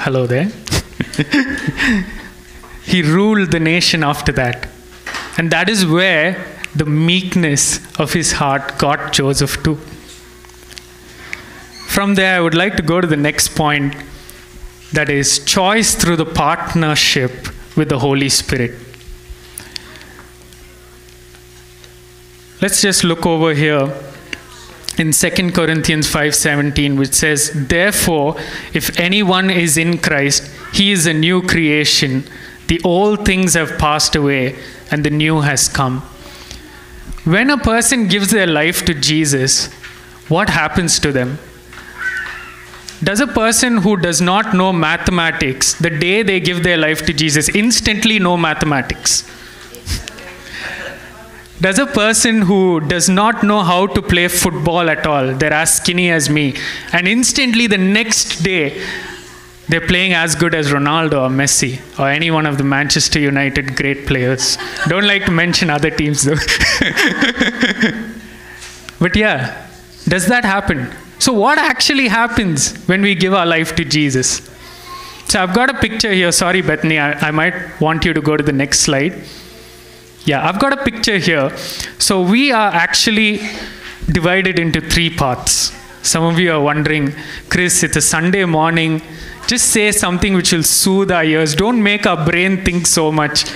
[0.04, 0.44] Hello there.
[2.84, 4.68] he ruled the nation after that.
[5.36, 9.74] And that is where the meekness of his heart got Joseph to.
[11.94, 13.94] From there, I would like to go to the next point
[14.94, 18.70] that is choice through the partnership with the Holy Spirit.
[22.62, 23.92] Let's just look over here
[24.96, 28.36] in 2 Corinthians 5:17 which says therefore
[28.72, 32.24] if anyone is in Christ he is a new creation
[32.68, 34.56] the old things have passed away
[34.90, 36.02] and the new has come
[37.24, 39.72] when a person gives their life to Jesus
[40.30, 41.38] what happens to them?
[43.02, 47.12] Does a person who does not know mathematics the day they give their life to
[47.12, 49.28] Jesus instantly know mathematics?
[51.60, 55.76] Does a person who does not know how to play football at all, they're as
[55.76, 56.54] skinny as me,
[56.92, 58.82] and instantly the next day
[59.70, 63.76] they're playing as good as Ronaldo or Messi or any one of the Manchester United
[63.76, 64.58] great players?
[64.88, 66.34] Don't like to mention other teams though.
[69.00, 69.66] but yeah,
[70.08, 70.90] does that happen?
[71.18, 74.40] So, what actually happens when we give our life to Jesus?
[75.28, 76.32] So, I've got a picture here.
[76.32, 79.22] Sorry, Bethany, I, I might want you to go to the next slide.
[80.24, 81.56] Yeah, I've got a picture here.
[81.98, 83.40] So we are actually
[84.12, 85.72] divided into three parts.
[86.02, 87.14] Some of you are wondering,
[87.48, 89.00] Chris, it's a Sunday morning.
[89.50, 91.56] Just say something which will soothe our ears.
[91.56, 93.46] Don't make our brain think so much.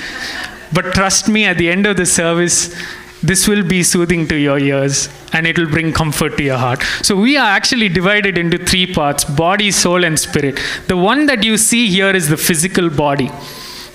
[0.73, 2.75] But trust me, at the end of the service,
[3.23, 6.83] this will be soothing to your ears and it will bring comfort to your heart.
[7.03, 10.59] So, we are actually divided into three parts body, soul, and spirit.
[10.89, 13.31] The one that you see here is the physical body.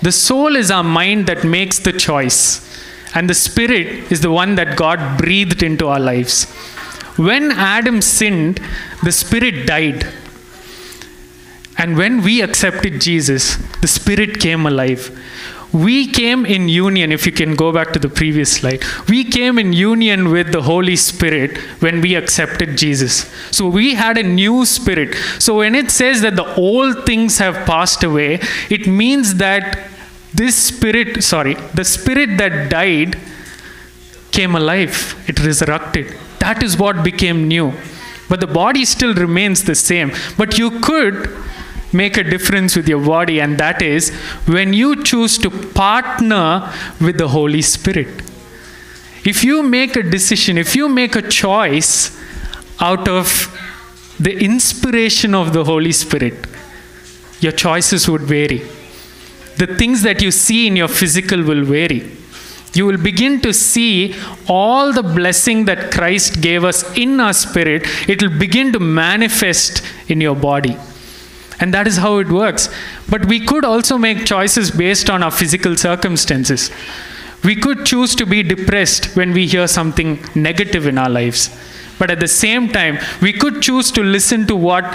[0.02, 2.42] The soul is our mind that makes the choice,
[3.14, 6.46] and the spirit is the one that God breathed into our lives.
[7.18, 8.62] When Adam sinned,
[9.04, 10.08] the spirit died.
[11.80, 15.18] And when we accepted Jesus, the spirit came alive.
[15.72, 18.84] We came in union, if you can go back to the previous slide.
[19.08, 23.32] We came in union with the Holy Spirit when we accepted Jesus.
[23.52, 25.16] So we had a new spirit.
[25.40, 29.88] So when it says that the old things have passed away, it means that
[30.34, 33.18] this spirit, sorry, the spirit that died
[34.32, 36.14] came alive, it resurrected.
[36.40, 37.74] That is what became new.
[38.28, 40.12] But the body still remains the same.
[40.38, 41.30] But you could
[41.92, 44.12] make a difference with your body, and that is
[44.46, 46.72] when you choose to partner
[47.02, 48.22] with the Holy Spirit.
[49.26, 52.18] If you make a decision, if you make a choice
[52.80, 53.56] out of
[54.20, 56.48] the inspiration of the Holy Spirit,
[57.40, 58.60] your choices would vary.
[59.58, 62.12] The things that you see in your physical will vary.
[62.74, 64.16] You will begin to see
[64.48, 69.82] all the blessing that Christ gave us in our spirit, it will begin to manifest
[70.08, 70.78] in your body.
[71.60, 72.70] And that is how it works.
[73.10, 76.72] But we could also make choices based on our physical circumstances.
[77.44, 81.50] We could choose to be depressed when we hear something negative in our lives.
[81.98, 84.86] But at the same time, we could choose to listen to what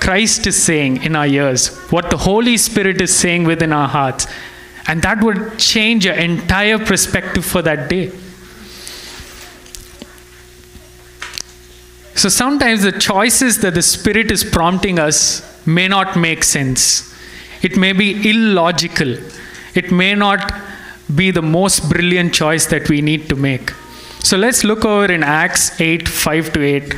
[0.00, 4.26] Christ is saying in our ears, what the Holy Spirit is saying within our hearts.
[4.86, 8.12] And that would change your entire perspective for that day.
[12.14, 17.14] So sometimes the choices that the Spirit is prompting us may not make sense.
[17.62, 19.16] It may be illogical.
[19.74, 20.52] It may not
[21.14, 23.70] be the most brilliant choice that we need to make.
[24.20, 26.94] So let's look over in Acts 8 5 to 8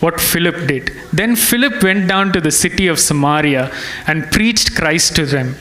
[0.00, 0.90] what Philip did.
[1.12, 3.70] Then Philip went down to the city of Samaria
[4.06, 5.54] and preached Christ to them.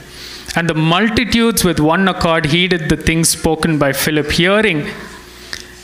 [0.56, 4.88] And the multitudes with one accord heeded the things spoken by Philip, hearing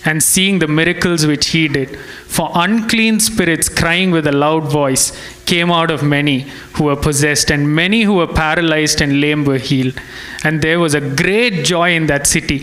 [0.07, 1.89] and seeing the miracles which he did.
[2.27, 5.05] For unclean spirits, crying with a loud voice,
[5.45, 6.39] came out of many
[6.75, 9.99] who were possessed, and many who were paralyzed and lame were healed.
[10.45, 12.59] And there was a great joy in that city.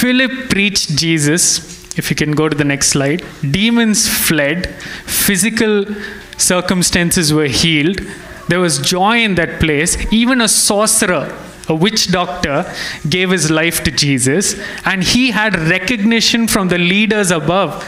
[0.00, 1.44] Philip preached Jesus.
[1.96, 3.24] If you can go to the next slide.
[3.58, 4.66] Demons fled,
[5.26, 5.84] physical
[6.36, 8.00] circumstances were healed.
[8.48, 9.96] There was joy in that place.
[10.12, 11.26] Even a sorcerer
[11.68, 12.70] a witch doctor
[13.08, 17.84] gave his life to Jesus, and he had recognition from the leaders above.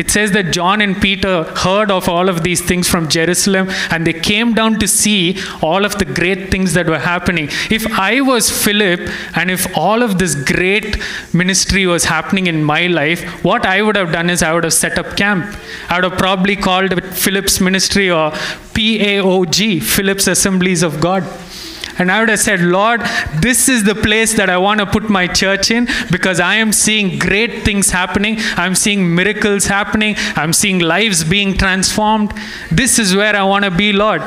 [0.00, 4.06] It says that John and Peter heard of all of these things from Jerusalem and
[4.06, 7.50] they came down to see all of the great things that were happening.
[7.70, 9.00] If I was Philip
[9.34, 10.96] and if all of this great
[11.34, 14.72] ministry was happening in my life, what I would have done is I would have
[14.72, 15.54] set up camp.
[15.90, 21.24] I would have probably called it Philip's ministry or PAOG, Philip's Assemblies of God.
[22.00, 23.02] And I would have said, Lord,
[23.40, 26.72] this is the place that I want to put my church in because I am
[26.72, 28.38] seeing great things happening.
[28.56, 30.14] I'm seeing miracles happening.
[30.34, 32.32] I'm seeing lives being transformed.
[32.72, 34.22] This is where I want to be, Lord.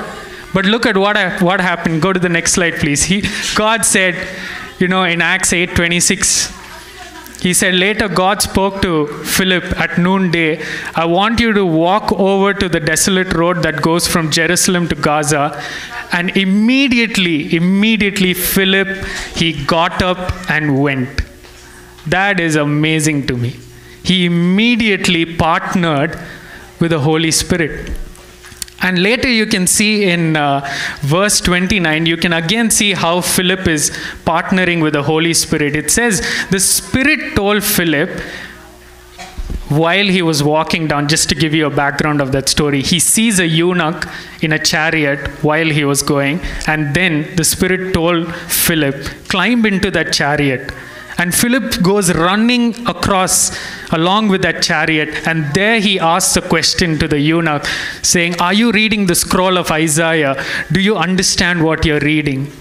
[0.54, 2.00] But look at what, what happened.
[2.04, 3.06] Go to the next slide, please.
[3.06, 3.24] He,
[3.56, 4.28] God said,
[4.78, 6.63] you know, in Acts 8 26,
[7.44, 10.64] he said, Later, God spoke to Philip at noonday.
[10.96, 14.96] I want you to walk over to the desolate road that goes from Jerusalem to
[14.96, 15.62] Gaza.
[16.14, 18.88] And immediately, immediately, Philip,
[19.36, 21.24] he got up and went.
[22.08, 23.58] That is amazing to me.
[24.06, 26.18] He immediately partnered
[26.80, 27.92] with the Holy Spirit.
[28.84, 30.70] And later you can see in uh,
[31.00, 33.92] verse 29, you can again see how Philip is
[34.26, 35.76] partnering with the Holy Spirit.
[35.76, 36.22] It says,
[36.52, 38.10] The Spirit told Philip,
[39.70, 43.00] while he was walking down, just to give you a background of that story, he
[43.00, 44.06] sees a eunuch
[44.42, 48.96] in a chariot while he was going, and then the Spirit told Philip,
[49.30, 50.72] Climb into that chariot.
[51.18, 53.56] And Philip goes running across
[53.92, 57.66] along with that chariot, and there he asks a question to the eunuch,
[58.02, 60.44] saying, Are you reading the scroll of Isaiah?
[60.72, 62.52] Do you understand what you're reading?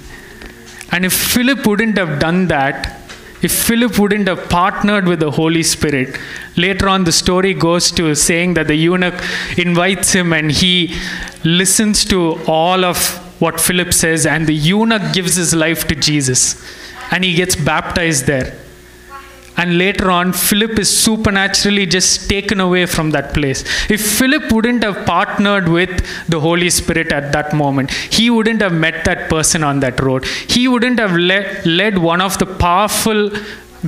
[0.91, 2.99] And if Philip wouldn't have done that,
[3.41, 6.17] if Philip wouldn't have partnered with the Holy Spirit,
[6.57, 9.21] later on the story goes to saying that the eunuch
[9.57, 10.95] invites him and he
[11.43, 16.63] listens to all of what Philip says, and the eunuch gives his life to Jesus
[17.13, 18.53] and he gets baptized there.
[19.57, 23.63] And later on, Philip is supernaturally just taken away from that place.
[23.91, 25.91] If Philip wouldn't have partnered with
[26.27, 30.25] the Holy Spirit at that moment, he wouldn't have met that person on that road.
[30.25, 33.31] He wouldn't have led, led one of the powerful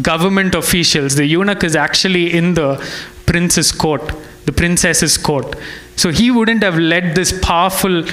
[0.03, 1.14] government officials.
[1.14, 2.77] The eunuch is actually in the
[3.25, 4.12] prince's court,
[4.45, 5.57] the princess's court.
[5.97, 8.05] So he wouldn't have led this powerful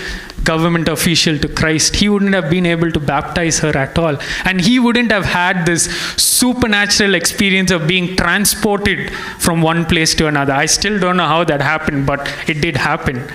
[0.44, 1.96] government official to Christ.
[1.96, 4.18] He wouldn't have been able to baptize her at all.
[4.46, 5.86] And he wouldn't have had this
[6.18, 10.54] supernatural experience of being transported from one place to another.
[10.54, 13.32] I still don't know how that happened, but it did happen.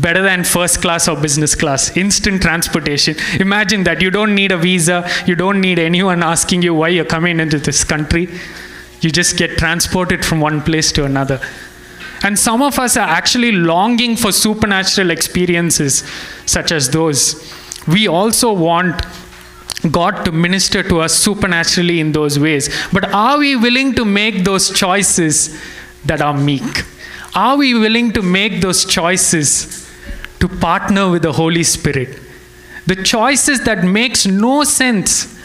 [0.00, 3.16] Better than first class or business class, instant transportation.
[3.40, 7.04] Imagine that you don't need a visa, you don't need anyone asking you why you're
[7.04, 8.28] coming into this country.
[9.00, 11.40] You just get transported from one place to another.
[12.22, 16.04] And some of us are actually longing for supernatural experiences
[16.46, 17.52] such as those.
[17.86, 19.04] We also want
[19.92, 22.68] God to minister to us supernaturally in those ways.
[22.92, 25.60] But are we willing to make those choices
[26.04, 26.84] that are meek?
[27.34, 29.88] Are we willing to make those choices
[30.40, 32.20] to partner with the Holy Spirit?
[32.86, 35.37] The choices that makes no sense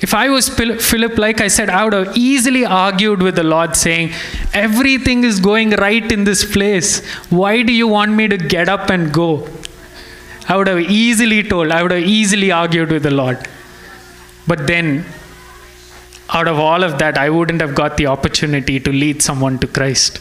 [0.00, 3.74] if I was Philip, like I said, I would have easily argued with the Lord,
[3.74, 4.12] saying,
[4.54, 7.04] Everything is going right in this place.
[7.30, 9.48] Why do you want me to get up and go?
[10.48, 13.48] I would have easily told, I would have easily argued with the Lord.
[14.46, 15.04] But then,
[16.30, 19.66] out of all of that, I wouldn't have got the opportunity to lead someone to
[19.66, 20.20] Christ.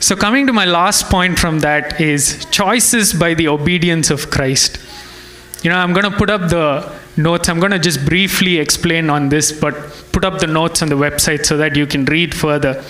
[0.00, 4.78] So, coming to my last point from that is choices by the obedience of Christ.
[5.62, 7.48] You know, I'm going to put up the notes.
[7.48, 9.74] I'm going to just briefly explain on this, but
[10.12, 12.84] put up the notes on the website so that you can read further.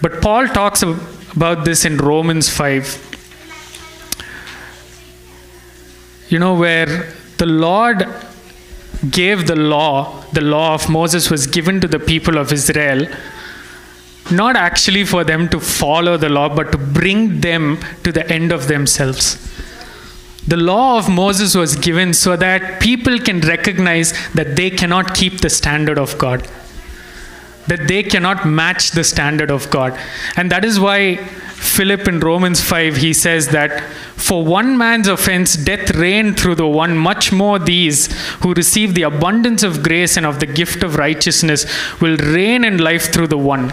[0.00, 3.10] But Paul talks about this in Romans 5.
[6.28, 8.06] You know, where the Lord
[9.10, 13.06] gave the law, the law of Moses was given to the people of Israel,
[14.30, 18.52] not actually for them to follow the law, but to bring them to the end
[18.52, 19.51] of themselves.
[20.46, 25.40] The law of Moses was given so that people can recognize that they cannot keep
[25.40, 26.48] the standard of God,
[27.68, 29.98] that they cannot match the standard of God.
[30.36, 31.16] And that is why
[31.62, 33.84] Philip in Romans 5 he says that
[34.16, 39.02] for one man's offense death reigned through the one much more these who receive the
[39.02, 41.64] abundance of grace and of the gift of righteousness
[42.00, 43.72] will reign in life through the one.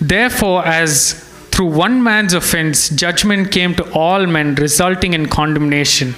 [0.00, 1.25] Therefore as
[1.56, 6.14] through one man's offense, judgment came to all men, resulting in condemnation.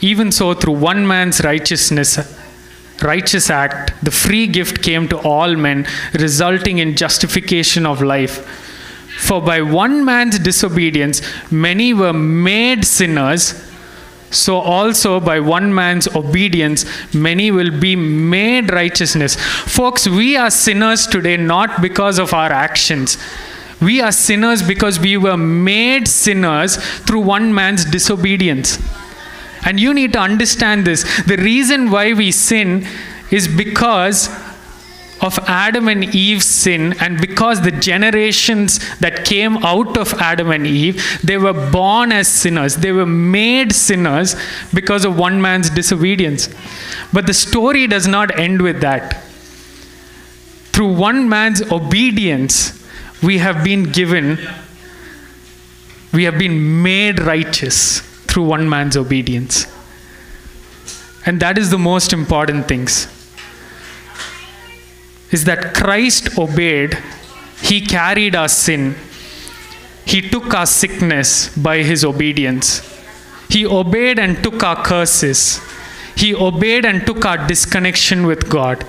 [0.00, 2.18] Even so, through one man's righteousness,
[3.02, 8.46] righteous act, the free gift came to all men, resulting in justification of life.
[9.18, 11.20] For by one man's disobedience,
[11.52, 13.62] many were made sinners.
[14.30, 19.36] So also by one man's obedience, many will be made righteousness.
[19.66, 23.18] Folks, we are sinners today not because of our actions.
[23.80, 28.78] We are sinners because we were made sinners through one man's disobedience.
[29.64, 31.02] And you need to understand this.
[31.24, 32.86] The reason why we sin
[33.30, 34.28] is because
[35.22, 40.66] of Adam and Eve's sin, and because the generations that came out of Adam and
[40.66, 42.76] Eve, they were born as sinners.
[42.76, 44.34] They were made sinners
[44.72, 46.48] because of one man's disobedience.
[47.12, 49.22] But the story does not end with that.
[50.72, 52.79] Through one man's obedience,
[53.22, 54.38] we have been given
[56.12, 59.66] we have been made righteous through one man's obedience.
[61.24, 63.06] And that is the most important things.
[65.30, 66.98] Is that Christ obeyed,
[67.62, 68.96] he carried our sin.
[70.04, 72.80] He took our sickness by his obedience.
[73.48, 75.60] He obeyed and took our curses.
[76.16, 78.84] He obeyed and took our disconnection with God.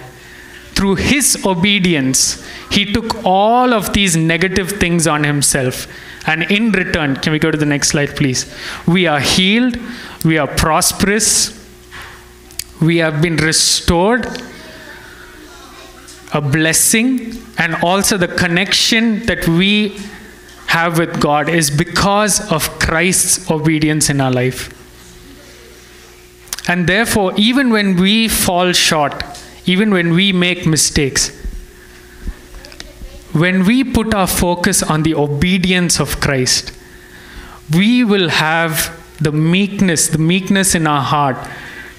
[0.81, 5.85] Through his obedience, he took all of these negative things on himself.
[6.25, 8.51] And in return, can we go to the next slide, please?
[8.87, 9.77] We are healed,
[10.25, 11.53] we are prosperous,
[12.81, 14.25] we have been restored,
[16.33, 19.99] a blessing, and also the connection that we
[20.65, 24.73] have with God is because of Christ's obedience in our life.
[26.67, 29.23] And therefore, even when we fall short,
[29.65, 31.29] even when we make mistakes,
[33.33, 36.73] when we put our focus on the obedience of Christ,
[37.73, 41.37] we will have the meekness, the meekness in our heart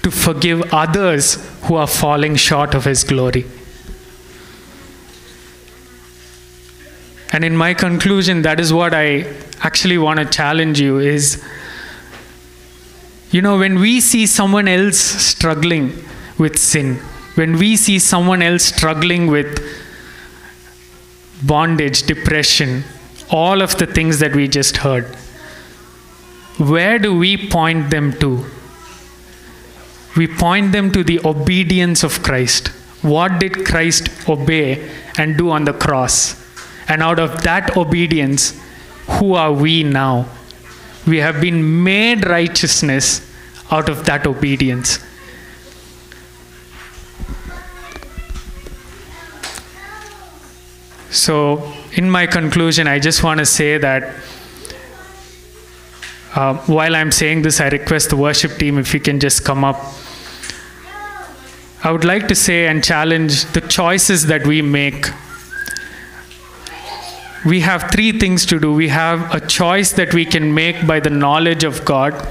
[0.03, 3.45] to forgive others who are falling short of His glory.
[7.31, 11.43] And in my conclusion, that is what I actually want to challenge you is
[13.33, 16.05] you know, when we see someone else struggling
[16.37, 17.01] with sin,
[17.35, 19.59] when we see someone else struggling with
[21.43, 22.83] bondage, depression,
[23.29, 25.05] all of the things that we just heard,
[26.57, 28.45] where do we point them to?
[30.15, 32.67] We point them to the obedience of Christ.
[33.01, 36.39] What did Christ obey and do on the cross?
[36.87, 38.59] And out of that obedience,
[39.07, 40.27] who are we now?
[41.07, 43.29] We have been made righteousness
[43.71, 44.99] out of that obedience.
[51.13, 54.15] So, in my conclusion, I just want to say that
[56.33, 59.63] uh, while I'm saying this, I request the worship team if you can just come
[59.63, 59.79] up.
[61.83, 65.05] I would like to say and challenge the choices that we make.
[67.45, 68.73] We have three things to do.
[68.73, 72.27] We have a choice that we can make by the knowledge of God.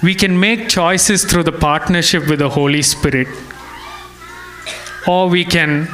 [0.00, 3.26] We can make choices through the partnership with the Holy Spirit.
[5.08, 5.88] Or we can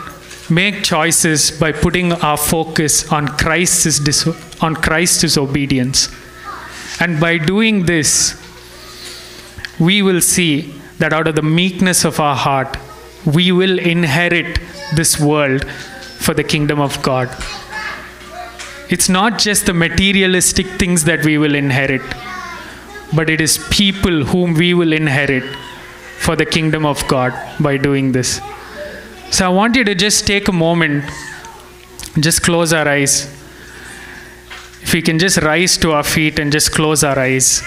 [0.50, 6.14] make choices by putting our focus on Christ's, dis- on Christ's obedience.
[7.00, 8.40] And by doing this,
[9.78, 12.76] we will see that out of the meekness of our heart,
[13.24, 14.58] we will inherit
[14.94, 17.28] this world for the kingdom of God.
[18.90, 22.02] It's not just the materialistic things that we will inherit,
[23.14, 25.44] but it is people whom we will inherit
[26.18, 28.40] for the kingdom of God by doing this.
[29.34, 31.10] So I want you to just take a moment,
[32.20, 33.24] just close our eyes.
[34.80, 37.60] If we can just rise to our feet and just close our eyes.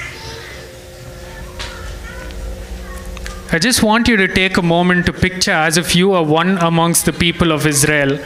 [3.52, 6.58] I just want you to take a moment to picture as if you are one
[6.60, 8.18] amongst the people of Israel,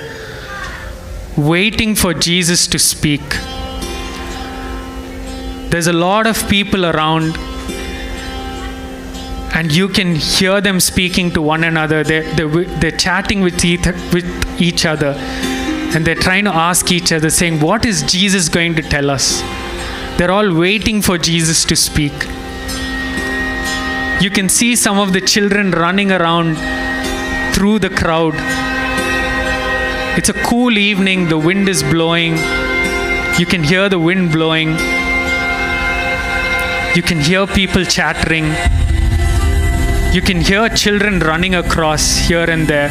[1.35, 3.27] waiting for Jesus to speak.
[5.71, 7.35] There's a lot of people around,
[9.53, 12.03] and you can hear them speaking to one another.
[12.03, 15.13] They're, they're, they're chatting with each, with each other,
[15.93, 19.41] and they're trying to ask each other, saying, What is Jesus going to tell us?
[20.17, 22.13] They're all waiting for Jesus to speak.
[24.21, 26.55] You can see some of the children running around
[27.53, 28.35] through the crowd.
[30.17, 32.37] It's a cool evening, the wind is blowing.
[33.39, 34.69] You can hear the wind blowing.
[36.95, 38.53] You can hear people chattering.
[40.13, 42.89] You can hear children running across here and there.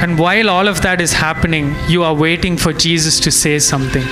[0.00, 4.04] And while all of that is happening, you are waiting for Jesus to say something.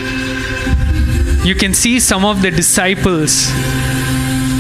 [1.45, 3.47] You can see some of the disciples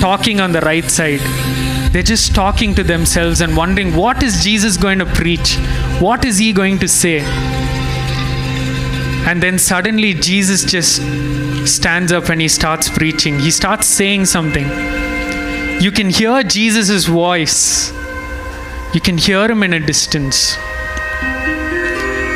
[0.00, 1.20] talking on the right side.
[1.92, 5.56] They're just talking to themselves and wondering what is Jesus going to preach?
[5.98, 7.18] What is he going to say?
[9.26, 11.02] And then suddenly Jesus just
[11.66, 13.40] stands up and he starts preaching.
[13.40, 14.68] He starts saying something.
[15.80, 17.92] You can hear Jesus' voice,
[18.94, 20.56] you can hear him in a distance.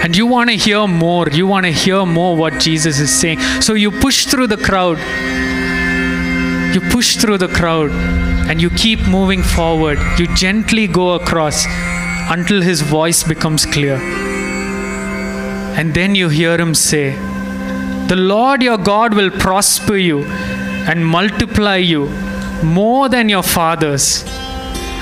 [0.03, 1.29] And you want to hear more.
[1.31, 3.41] You want to hear more what Jesus is saying.
[3.63, 4.99] So you push through the crowd
[6.75, 7.93] you push through the crowd
[8.51, 9.97] and you keep moving forward.
[10.19, 11.65] You gently go across
[12.29, 13.95] until his voice becomes clear.
[15.79, 17.13] And then you hear him say,
[18.09, 22.07] The Lord your God will prosper you and multiply you
[22.65, 24.25] more than your fathers.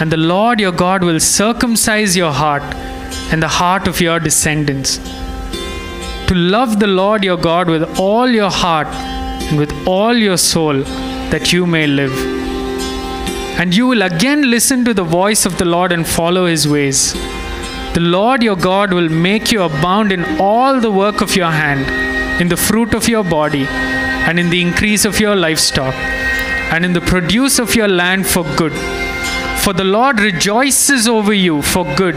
[0.00, 2.62] And the Lord your God will circumcise your heart
[3.32, 4.98] and the heart of your descendants
[6.32, 10.78] to love the Lord your God with all your heart and with all your soul,
[11.32, 12.14] that you may live.
[13.60, 17.12] And you will again listen to the voice of the Lord and follow his ways.
[17.92, 21.84] The Lord your God will make you abound in all the work of your hand,
[22.40, 25.94] in the fruit of your body, and in the increase of your livestock,
[26.72, 28.72] and in the produce of your land for good.
[29.62, 32.16] For the Lord rejoices over you for good,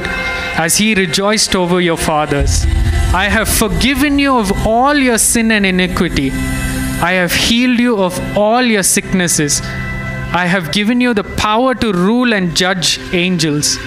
[0.57, 2.65] as he rejoiced over your fathers.
[3.13, 6.31] I have forgiven you of all your sin and iniquity.
[6.31, 9.61] I have healed you of all your sicknesses.
[9.63, 13.77] I have given you the power to rule and judge angels.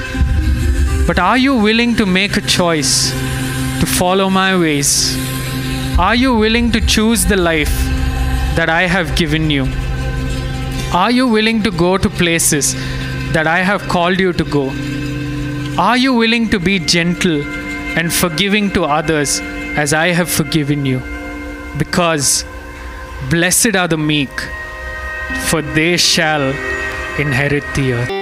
[1.07, 3.11] But are you willing to make a choice
[3.81, 5.17] to follow my ways?
[5.99, 7.75] Are you willing to choose the life
[8.55, 9.67] that I have given you?
[10.93, 12.73] Are you willing to go to places
[13.35, 14.71] that I have called you to go?
[15.79, 17.43] Are you willing to be gentle
[17.99, 19.39] and forgiving to others
[19.77, 21.03] as I have forgiven you?
[21.77, 22.47] Because
[23.29, 24.31] blessed are the meek,
[25.51, 26.49] for they shall
[27.19, 28.18] inherit the earth.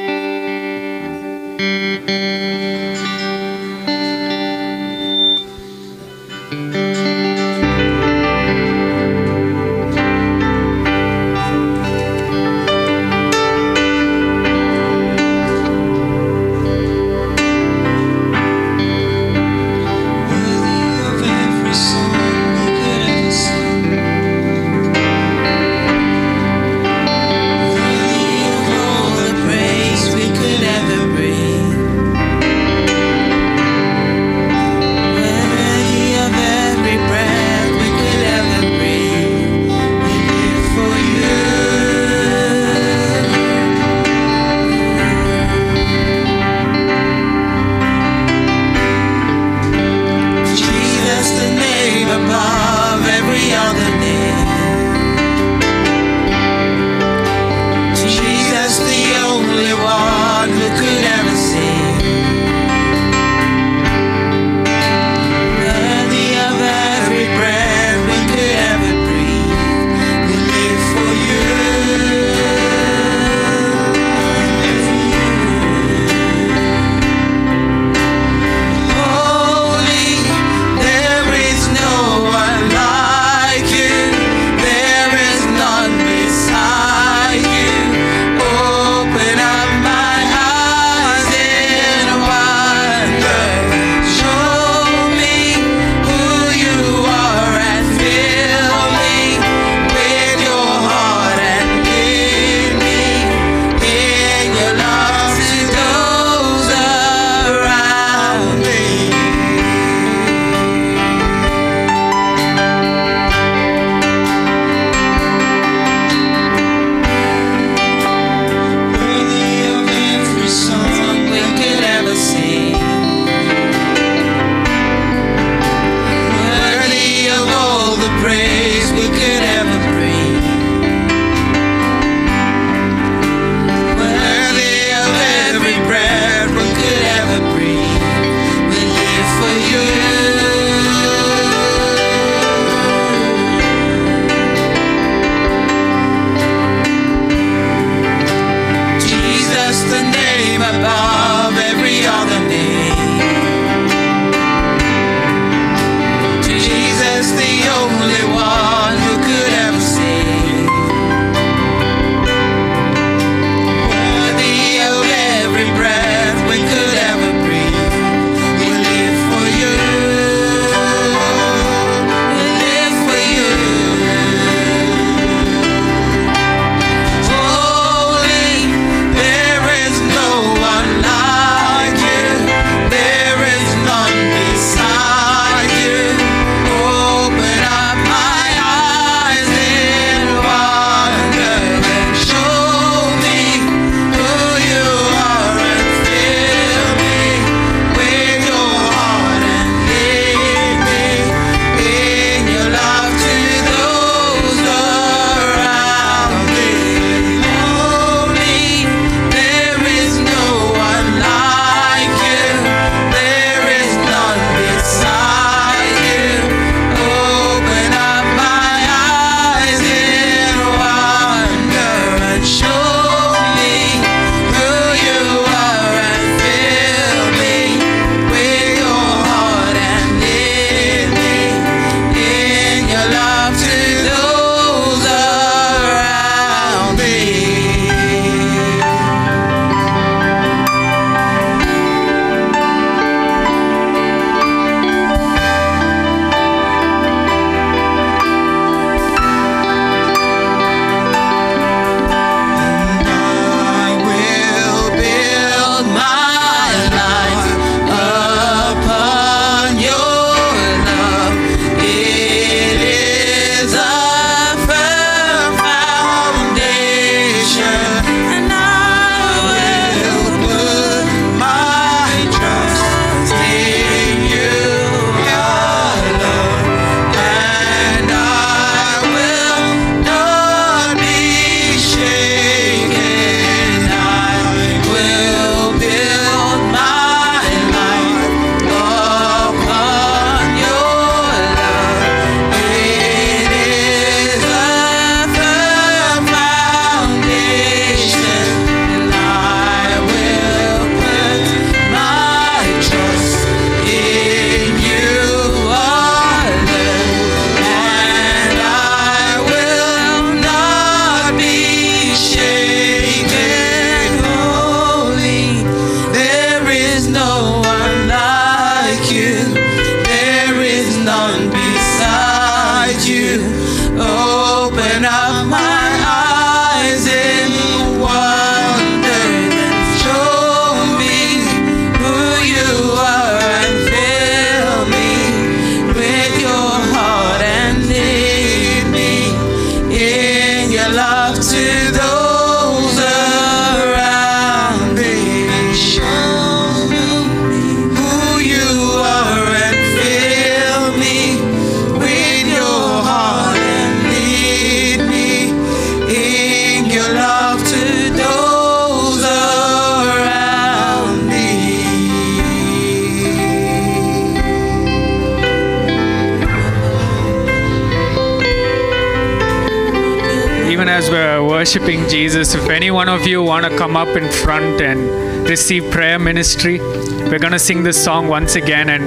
[373.16, 377.58] Of you want to come up in front and receive prayer ministry, we're going to
[377.58, 378.90] sing this song once again.
[378.90, 379.04] And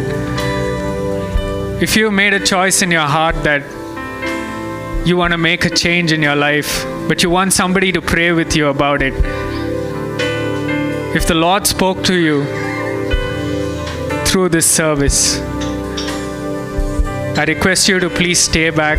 [1.83, 3.61] if you made a choice in your heart that
[5.05, 8.31] you want to make a change in your life, but you want somebody to pray
[8.31, 9.13] with you about it,
[11.15, 12.45] if the Lord spoke to you
[14.25, 15.39] through this service,
[17.37, 18.97] I request you to please stay back,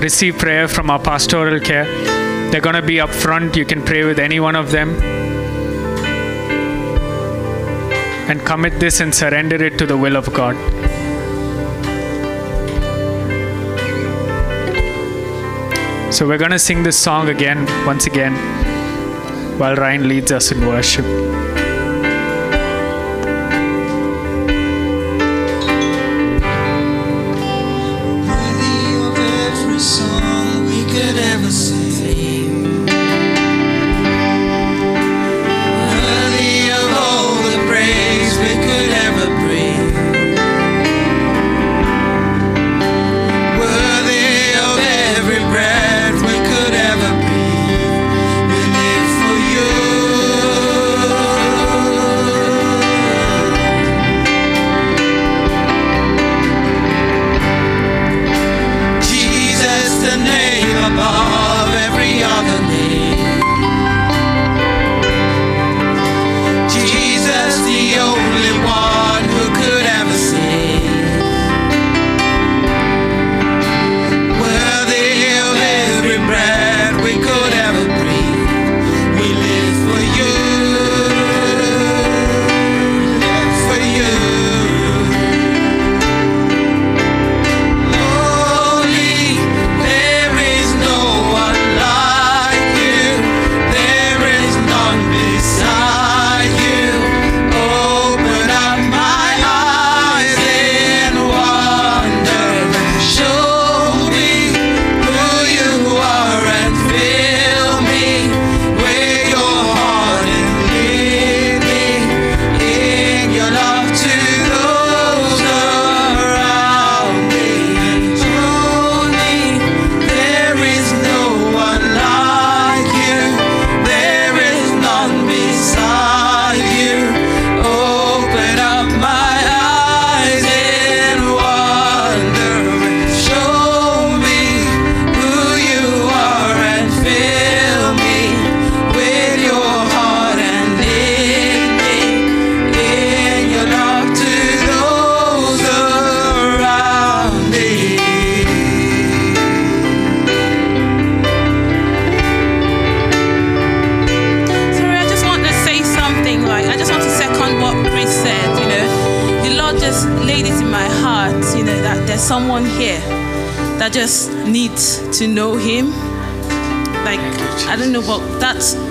[0.00, 2.17] receive prayer from our pastoral care.
[2.50, 3.56] They're going to be up front.
[3.56, 4.90] You can pray with any one of them.
[8.30, 10.56] And commit this and surrender it to the will of God.
[16.12, 18.32] So we're going to sing this song again, once again,
[19.58, 21.04] while Ryan leads us in worship.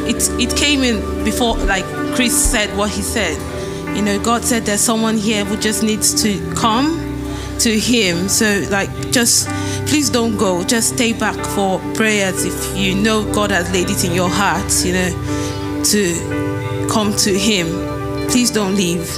[0.07, 0.29] It.
[0.39, 1.85] It came in before, like
[2.15, 3.37] Chris said what he said.
[3.95, 7.07] You know, God said there's someone here who just needs to come
[7.59, 8.29] to Him.
[8.29, 9.47] So, like, just
[9.87, 10.63] please don't go.
[10.63, 14.85] Just stay back for prayers if you know God has laid it in your heart.
[14.85, 17.67] You know, to come to Him.
[18.27, 19.09] Please don't leave.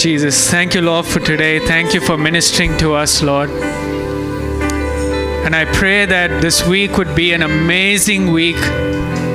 [0.00, 0.50] Jesus.
[0.50, 1.58] Thank you, Lord, for today.
[1.58, 3.50] Thank you for ministering to us, Lord.
[5.44, 8.56] And I pray that this week would be an amazing week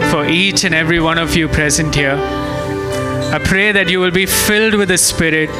[0.09, 2.15] for each and every one of you present here.
[2.15, 5.51] I pray that you will be filled with the Spirit.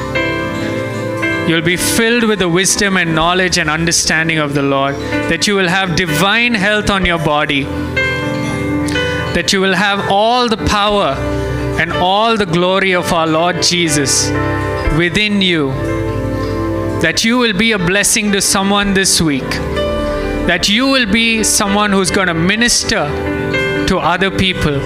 [1.48, 4.96] You'll be filled with the wisdom and knowledge and understanding of the Lord.
[5.30, 7.66] That you will have divine health on your body.
[9.36, 11.14] That you will have all the power
[11.80, 14.32] and all the glory of our Lord Jesus
[14.98, 15.72] within you.
[17.02, 19.50] That you will be a blessing to someone this week.
[20.48, 23.06] That you will be someone who's going to minister
[23.88, 24.80] to other people.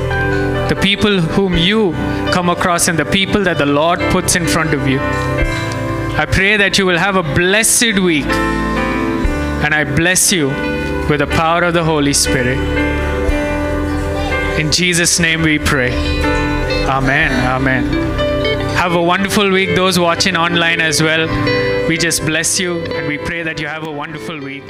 [0.67, 1.91] The people whom you
[2.31, 4.99] come across and the people that the Lord puts in front of you.
[4.99, 8.25] I pray that you will have a blessed week.
[8.25, 10.47] And I bless you
[11.09, 12.57] with the power of the Holy Spirit.
[14.59, 15.91] In Jesus' name we pray.
[16.87, 17.31] Amen.
[17.45, 18.08] Amen.
[18.79, 21.27] Have a wonderful week, those watching online as well.
[21.89, 24.63] We just bless you and we pray that you have a wonderful week.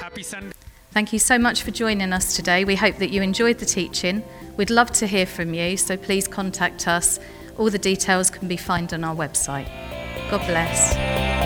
[0.00, 0.52] Happy Sunday.
[0.90, 2.64] Thank you so much for joining us today.
[2.64, 4.24] We hope that you enjoyed the teaching.
[4.56, 7.20] We'd love to hear from you, so please contact us.
[7.56, 9.68] All the details can be found on our website.
[10.28, 11.39] God bless.